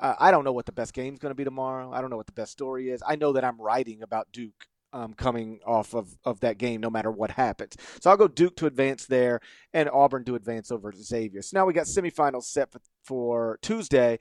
[0.00, 1.92] uh, I don't know what the best game is going to be tomorrow.
[1.92, 3.02] I don't know what the best story is.
[3.06, 6.90] I know that I'm writing about Duke um, coming off of, of that game, no
[6.90, 7.76] matter what happens.
[8.00, 9.40] So I'll go Duke to advance there
[9.72, 11.42] and Auburn to advance over Xavier.
[11.42, 14.18] So now we got semifinals set for, for Tuesday.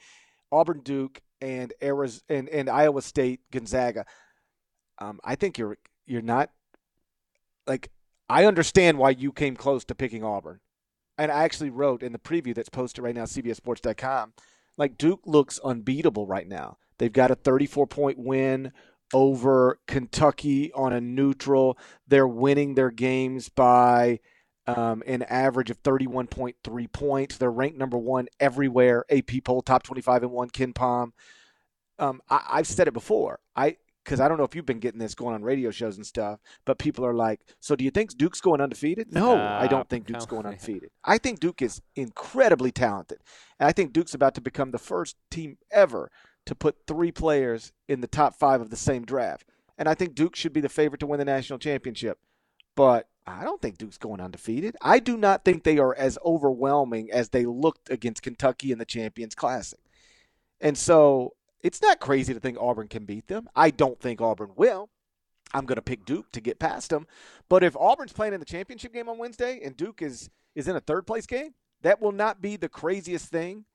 [0.51, 4.05] Auburn, Duke, and Arizona and, and Iowa State, Gonzaga
[5.01, 6.51] um, I think you're you're not
[7.67, 7.91] like
[8.30, 10.59] I understand why you came close to picking Auburn.
[11.17, 14.34] And I actually wrote in the preview that's posted right now, CBSSports.com,
[14.78, 16.78] like Duke looks unbeatable right now.
[16.97, 18.72] They've got a 34 point win
[19.14, 21.78] over Kentucky on a neutral.
[22.07, 24.20] They're winning their games by
[24.68, 27.38] um, an average of 31.3 points.
[27.38, 29.05] They're ranked number one everywhere.
[29.09, 30.49] AP poll top 25 and one.
[30.49, 31.12] KenPom.
[31.99, 33.39] Um, I, have said it before.
[33.55, 36.05] I because I don't know if you've been getting this going on radio shows and
[36.05, 39.68] stuff, but people are like, "So do you think Duke's going undefeated?" No, uh, I
[39.68, 40.89] don't think Duke's going undefeated.
[41.03, 43.20] I think Duke is incredibly talented,
[43.59, 46.09] and I think Duke's about to become the first team ever
[46.45, 49.47] to put three players in the top five of the same draft.
[49.77, 52.19] And I think Duke should be the favorite to win the national championship,
[52.75, 54.75] but I don't think Duke's going undefeated.
[54.81, 58.85] I do not think they are as overwhelming as they looked against Kentucky in the
[58.85, 59.79] Champions Classic.
[60.59, 63.47] And so it's not crazy to think Auburn can beat them.
[63.55, 64.89] I don't think Auburn will.
[65.53, 67.07] I'm going to pick Duke to get past them.
[67.49, 70.75] But if Auburn's playing in the championship game on Wednesday and Duke is is in
[70.75, 73.65] a third place game, that will not be the craziest thing.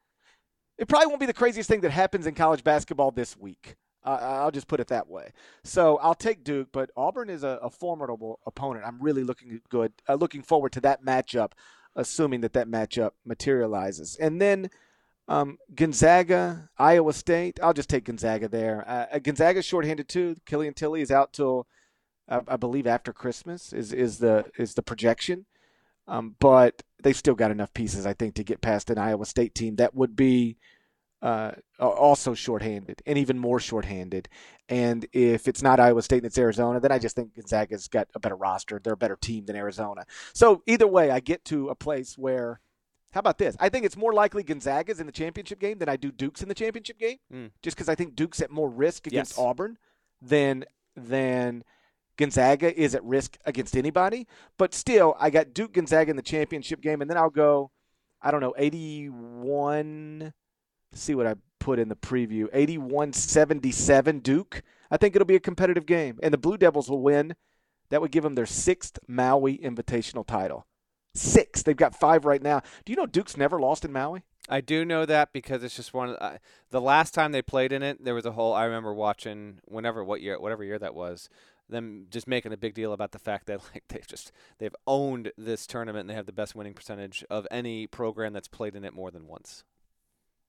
[0.79, 3.77] It probably won't be the craziest thing that happens in college basketball this week.
[4.05, 5.33] Uh, I'll just put it that way.
[5.64, 8.85] So I'll take Duke, but Auburn is a, a formidable opponent.
[8.87, 11.53] I'm really looking good, uh, looking forward to that matchup,
[11.97, 14.16] assuming that that matchup materializes.
[14.16, 14.70] And then
[15.29, 17.59] um, Gonzaga, Iowa State.
[17.62, 18.85] I'll just take Gonzaga there.
[18.87, 20.37] Uh, Gonzaga's shorthanded too.
[20.47, 21.66] Killian Tilly is out till
[22.29, 25.47] I, I believe after Christmas is is the is the projection.
[26.09, 29.54] Um, but they've still got enough pieces, I think, to get past an Iowa State
[29.54, 30.57] team that would be
[31.22, 34.28] uh, also shorthanded and even more shorthanded.
[34.68, 38.09] And if it's not Iowa State and it's Arizona, then I just think Gonzaga's got
[38.14, 38.80] a better roster.
[38.82, 40.04] They're a better team than Arizona.
[40.32, 42.61] So either way, I get to a place where.
[43.12, 43.57] How about this?
[43.59, 46.48] I think it's more likely Gonzaga's in the championship game than I do Duke's in
[46.48, 47.50] the championship game, Mm.
[47.62, 49.38] just because I think Duke's at more risk against Yes.
[49.38, 49.78] Auburn
[50.20, 51.64] than than
[52.16, 54.26] Gonzaga is at risk against anybody.
[54.58, 57.70] But still, I got Duke Gonzaga in the championship game, and then I'll go,
[58.22, 60.32] I don't know, 81.
[60.92, 64.62] Let's see what I put in the preview 81 77 Duke.
[64.90, 67.34] I think it'll be a competitive game, and the Blue Devils will win.
[67.90, 70.66] That would give them their sixth Maui Invitational title.
[71.14, 71.62] Six.
[71.62, 72.62] They've got five right now.
[72.84, 74.22] Do you know Duke's never lost in Maui?
[74.48, 76.38] I do know that because it's just one of the, uh,
[76.70, 78.04] the last time they played in it.
[78.04, 78.52] There was a whole.
[78.52, 81.28] I remember watching whenever what year, whatever year that was,
[81.68, 85.32] them just making a big deal about the fact that like they've just they've owned
[85.36, 88.84] this tournament and they have the best winning percentage of any program that's played in
[88.84, 89.64] it more than once.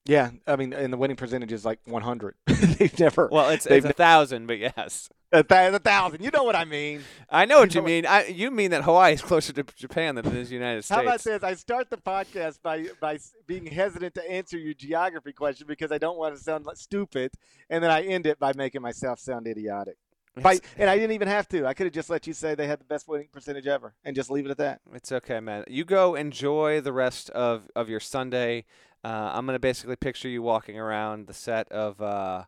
[0.05, 2.35] Yeah, I mean, and the winning percentage is like 100.
[2.47, 3.27] They've never.
[3.29, 6.23] Well, it's it's a thousand, but yes, a, th- a thousand.
[6.23, 7.01] You know what I mean.
[7.29, 8.05] I know what You you know- mean.
[8.05, 10.95] I, you mean that Hawaii is closer to Japan than it is the United States.
[10.95, 11.43] How about this?
[11.43, 15.97] I start the podcast by by being hesitant to answer your geography question because I
[15.97, 17.33] don't want to sound stupid,
[17.69, 19.97] and then I end it by making myself sound idiotic.
[20.43, 21.65] By, and I didn't even have to.
[21.65, 24.15] I could have just let you say they had the best winning percentage ever, and
[24.15, 24.81] just leave it at that.
[24.93, 25.63] It's okay, man.
[25.67, 28.65] You go enjoy the rest of, of your Sunday.
[29.03, 32.45] Uh, I'm gonna basically picture you walking around the set of uh,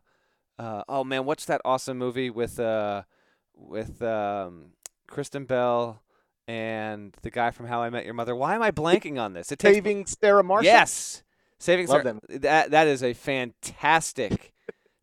[0.60, 3.02] uh, oh man, what's that awesome movie with uh,
[3.54, 4.72] with um,
[5.06, 6.02] Kristen Bell
[6.46, 8.36] and the guy from How I Met Your Mother?
[8.36, 9.50] Why am I blanking on this?
[9.50, 10.66] It takes Saving Sarah Marshall.
[10.66, 11.22] yes,
[11.58, 12.20] Saving Love Sarah.
[12.40, 14.52] That that is a fantastic,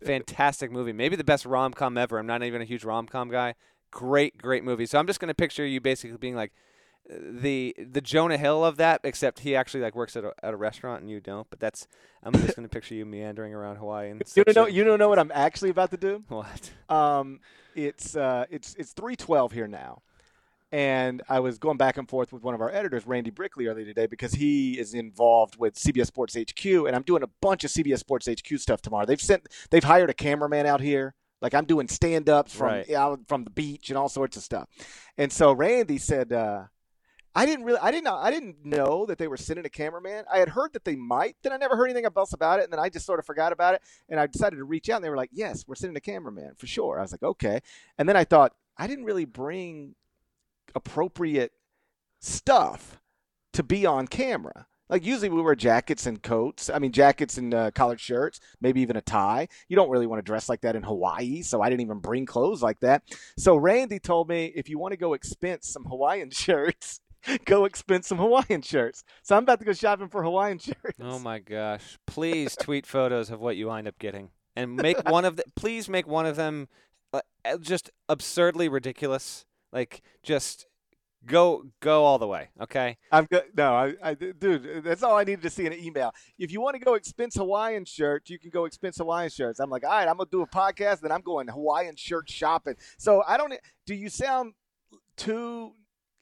[0.04, 0.94] fantastic movie.
[0.94, 2.18] Maybe the best rom com ever.
[2.18, 3.56] I'm not even a huge rom com guy.
[3.92, 4.86] Great, great movie.
[4.86, 6.52] So I'm just gonna picture you basically being like
[7.10, 10.58] the the Jonah Hill of that, except he actually like works at a, at a
[10.58, 11.50] restaurant and you don't.
[11.50, 11.88] But that's
[12.24, 14.68] I'm just gonna picture you meandering around Hawaii and You don't know.
[14.68, 16.24] You don't know what I'm actually about to do.
[16.28, 16.72] what?
[16.90, 17.40] Um,
[17.76, 20.02] it's uh, it's it's three twelve here now,
[20.72, 23.86] and I was going back and forth with one of our editors, Randy Brickley, earlier
[23.86, 27.72] today because he is involved with CBS Sports HQ, and I'm doing a bunch of
[27.72, 29.06] CBS Sports HQ stuff tomorrow.
[29.06, 31.14] They've sent, they've hired a cameraman out here.
[31.42, 32.92] Like I'm doing stand ups from Right.
[32.92, 34.68] out from the beach and all sorts of stuff,
[35.18, 36.34] and so Randy said.
[36.34, 36.64] Uh,
[37.36, 40.24] I didn't really, I didn't, know, I didn't know that they were sending a cameraman.
[40.34, 42.74] I had heard that they might, then I never heard anything else about it, and
[42.74, 43.84] then I just sort of forgot about it.
[44.10, 46.56] And I decided to reach out, and they were like, "Yes, we're sending a cameraman
[46.56, 47.60] for sure." I was like, "Okay,"
[48.00, 49.94] and then I thought I didn't really bring
[50.78, 51.52] appropriate
[52.22, 53.02] stuff
[53.54, 54.68] to be on camera.
[54.90, 56.70] Like usually we wear jackets and coats.
[56.70, 59.50] I mean jackets and uh, collared shirts, maybe even a tie.
[59.68, 62.26] You don't really want to dress like that in Hawaii, so I didn't even bring
[62.26, 63.04] clothes like that.
[63.38, 67.02] So Randy told me if you want to go expense some Hawaiian shirts,
[67.46, 69.04] go expense some Hawaiian shirts.
[69.24, 71.00] So I'm about to go shopping for Hawaiian shirts.
[71.02, 71.98] Oh my gosh!
[72.06, 75.44] Please tweet photos of what you wind up getting, and make one of the.
[75.56, 76.70] Please make one of them
[77.12, 77.22] uh,
[77.60, 79.46] just absurdly ridiculous.
[79.72, 80.66] Like just
[81.26, 82.50] go go all the way.
[82.62, 82.98] Okay.
[83.12, 83.44] I'm good.
[83.56, 86.12] No, I, I, dude, that's all I needed to see in an email.
[86.40, 89.60] If you want to go expense Hawaiian shirts, you can go expense Hawaiian shirts.
[89.60, 92.76] I'm like, all right, I'm gonna do a podcast, then I'm going Hawaiian shirt shopping.
[92.98, 93.54] So I don't.
[93.86, 94.54] Do you sound
[95.16, 95.72] too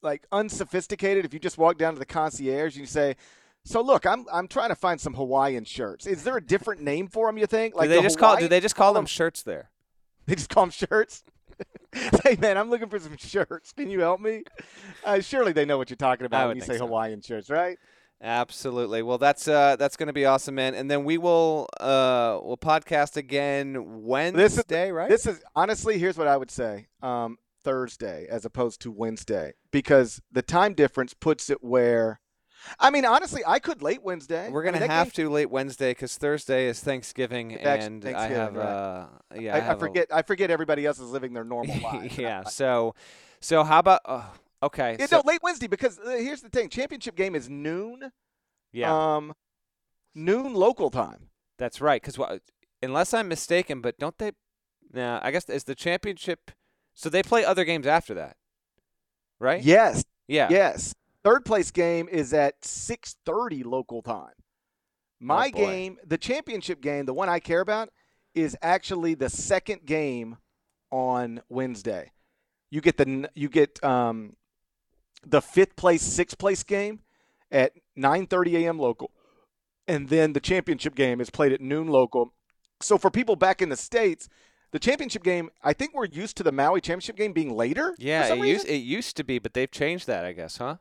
[0.02, 3.16] like unsophisticated if you just walk down to the concierge and you say?
[3.64, 6.06] So look, I'm I'm trying to find some Hawaiian shirts.
[6.06, 7.38] Is there a different name for them?
[7.38, 7.76] You think?
[7.76, 8.38] Like do they the just call?
[8.38, 9.72] Do they just call them- shirts there?
[10.28, 11.24] They just call them shirts.
[12.24, 13.72] hey man, I'm looking for some shirts.
[13.74, 14.44] Can you help me?
[15.04, 16.86] Uh, surely they know what you're talking about when you say so.
[16.86, 17.78] Hawaiian shirts, right?
[18.22, 19.02] Absolutely.
[19.02, 20.74] Well, that's uh that's going to be awesome, man.
[20.74, 25.10] And then we will uh we'll podcast again Wednesday, right?
[25.10, 30.22] This is honestly, here's what I would say: um, Thursday as opposed to Wednesday, because
[30.32, 32.20] the time difference puts it where.
[32.80, 34.50] I mean, honestly, I could late Wednesday.
[34.50, 38.56] We're gonna that have game- to late Wednesday because Thursday is Thanksgiving, and I have
[38.56, 38.66] right.
[38.66, 40.08] uh yeah I, I have a- forget.
[40.12, 42.18] I forget everybody else is living their normal lives.
[42.18, 42.44] yeah.
[42.48, 42.96] So
[43.40, 44.24] so how about uh,
[44.64, 44.96] okay?
[45.00, 48.12] Yeah, so, no, late Wednesday because uh, here's the thing: championship game is noon.
[48.72, 49.34] yeah, Um,
[50.16, 51.30] noon local time.
[51.58, 52.02] that's right.
[52.02, 52.40] Because
[52.82, 54.32] unless I'm mistaken, but don't they?
[54.94, 56.52] Nah, I guess is the championship.
[56.94, 58.38] So they play other games after that,
[59.40, 59.62] right?
[59.62, 60.04] Yes.
[60.28, 60.48] Yeah.
[60.50, 60.94] Yes.
[61.26, 64.34] Third place game is at 6:30 local time.
[65.20, 67.90] My Oh, game, the championship game, the one I care about
[68.36, 70.38] is actually the second game
[70.92, 72.12] on Wednesday.
[72.70, 74.36] You get the you get um
[75.26, 77.00] the fifth place, sixth place game
[77.50, 78.78] at 9:30 a.m.
[78.78, 79.12] local.
[79.88, 82.34] And then the championship game is played at noon local.
[82.82, 84.30] So for people back in the states,
[84.72, 87.96] the championship game, I think we're used to the Maui championship game being later.
[87.98, 90.78] Yeah, it used it used to be, but they've changed that, I guess, huh?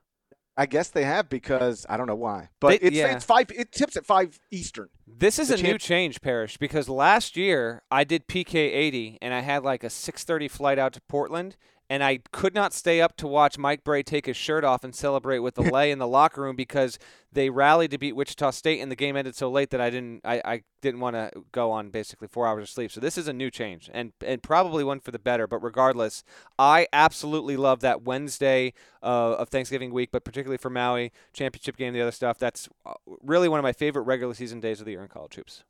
[0.56, 3.14] I guess they have because I don't know why, but They- it's, yeah.
[3.16, 3.46] it's five.
[3.50, 4.88] It tips at five Eastern.
[5.06, 9.34] This is The a new change, Parrish, because last year I did PK 80 and
[9.34, 11.56] I had like a 6:30 flight out to Portland,
[11.94, 14.92] and I could not stay up to watch Mike Brey take his shirt off and
[14.92, 16.98] celebrate with the lay in the locker room because
[17.30, 20.20] they rallied to beat Wichita State and the game ended so late that I didn't
[20.24, 22.90] I, I didn't want to go on basically four hours of sleep.
[22.90, 25.46] So this is a new change and and probably one for the better.
[25.46, 26.24] But regardless,
[26.58, 31.94] I absolutely love that Wednesday uh, of Thanksgiving week, but particularly for Maui championship game,
[31.94, 32.38] the other stuff.
[32.40, 35.36] That's uh, really one of my favorite regular season days of the year in college
[35.36, 35.62] hoops.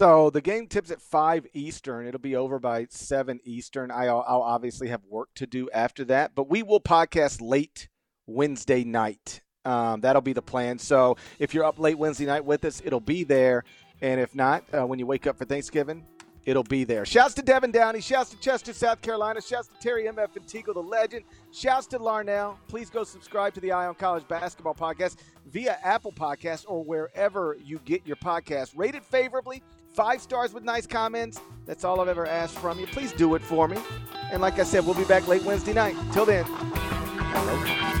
[0.00, 2.06] So the game tips at five Eastern.
[2.06, 3.92] It'll be over by seven Eastern.
[3.92, 7.88] I'll, I'll obviously have work to do after that, but we will podcast late
[8.26, 9.40] Wednesday night.
[9.64, 10.78] Um, that'll be the plan.
[10.78, 13.64] So if you're up late Wednesday night with us, it'll be there.
[14.02, 16.04] And if not, uh, when you wake up for Thanksgiving,
[16.44, 17.06] it'll be there.
[17.06, 18.00] Shouts to Devin Downey.
[18.00, 19.40] Shouts to Chester, South Carolina.
[19.40, 20.36] Shouts to Terry M.F.
[20.36, 21.24] and Antigo, the legend.
[21.52, 22.56] Shouts to Larnell.
[22.68, 25.16] Please go subscribe to the Eye on College Basketball Podcast
[25.46, 28.72] via Apple Podcast or wherever you get your podcast.
[28.76, 29.62] Rated favorably,
[29.94, 31.40] five stars with nice comments.
[31.66, 32.86] That's all I've ever asked from you.
[32.86, 33.78] Please do it for me.
[34.30, 35.96] And like I said, we'll be back late Wednesday night.
[36.12, 38.00] Till then, hello.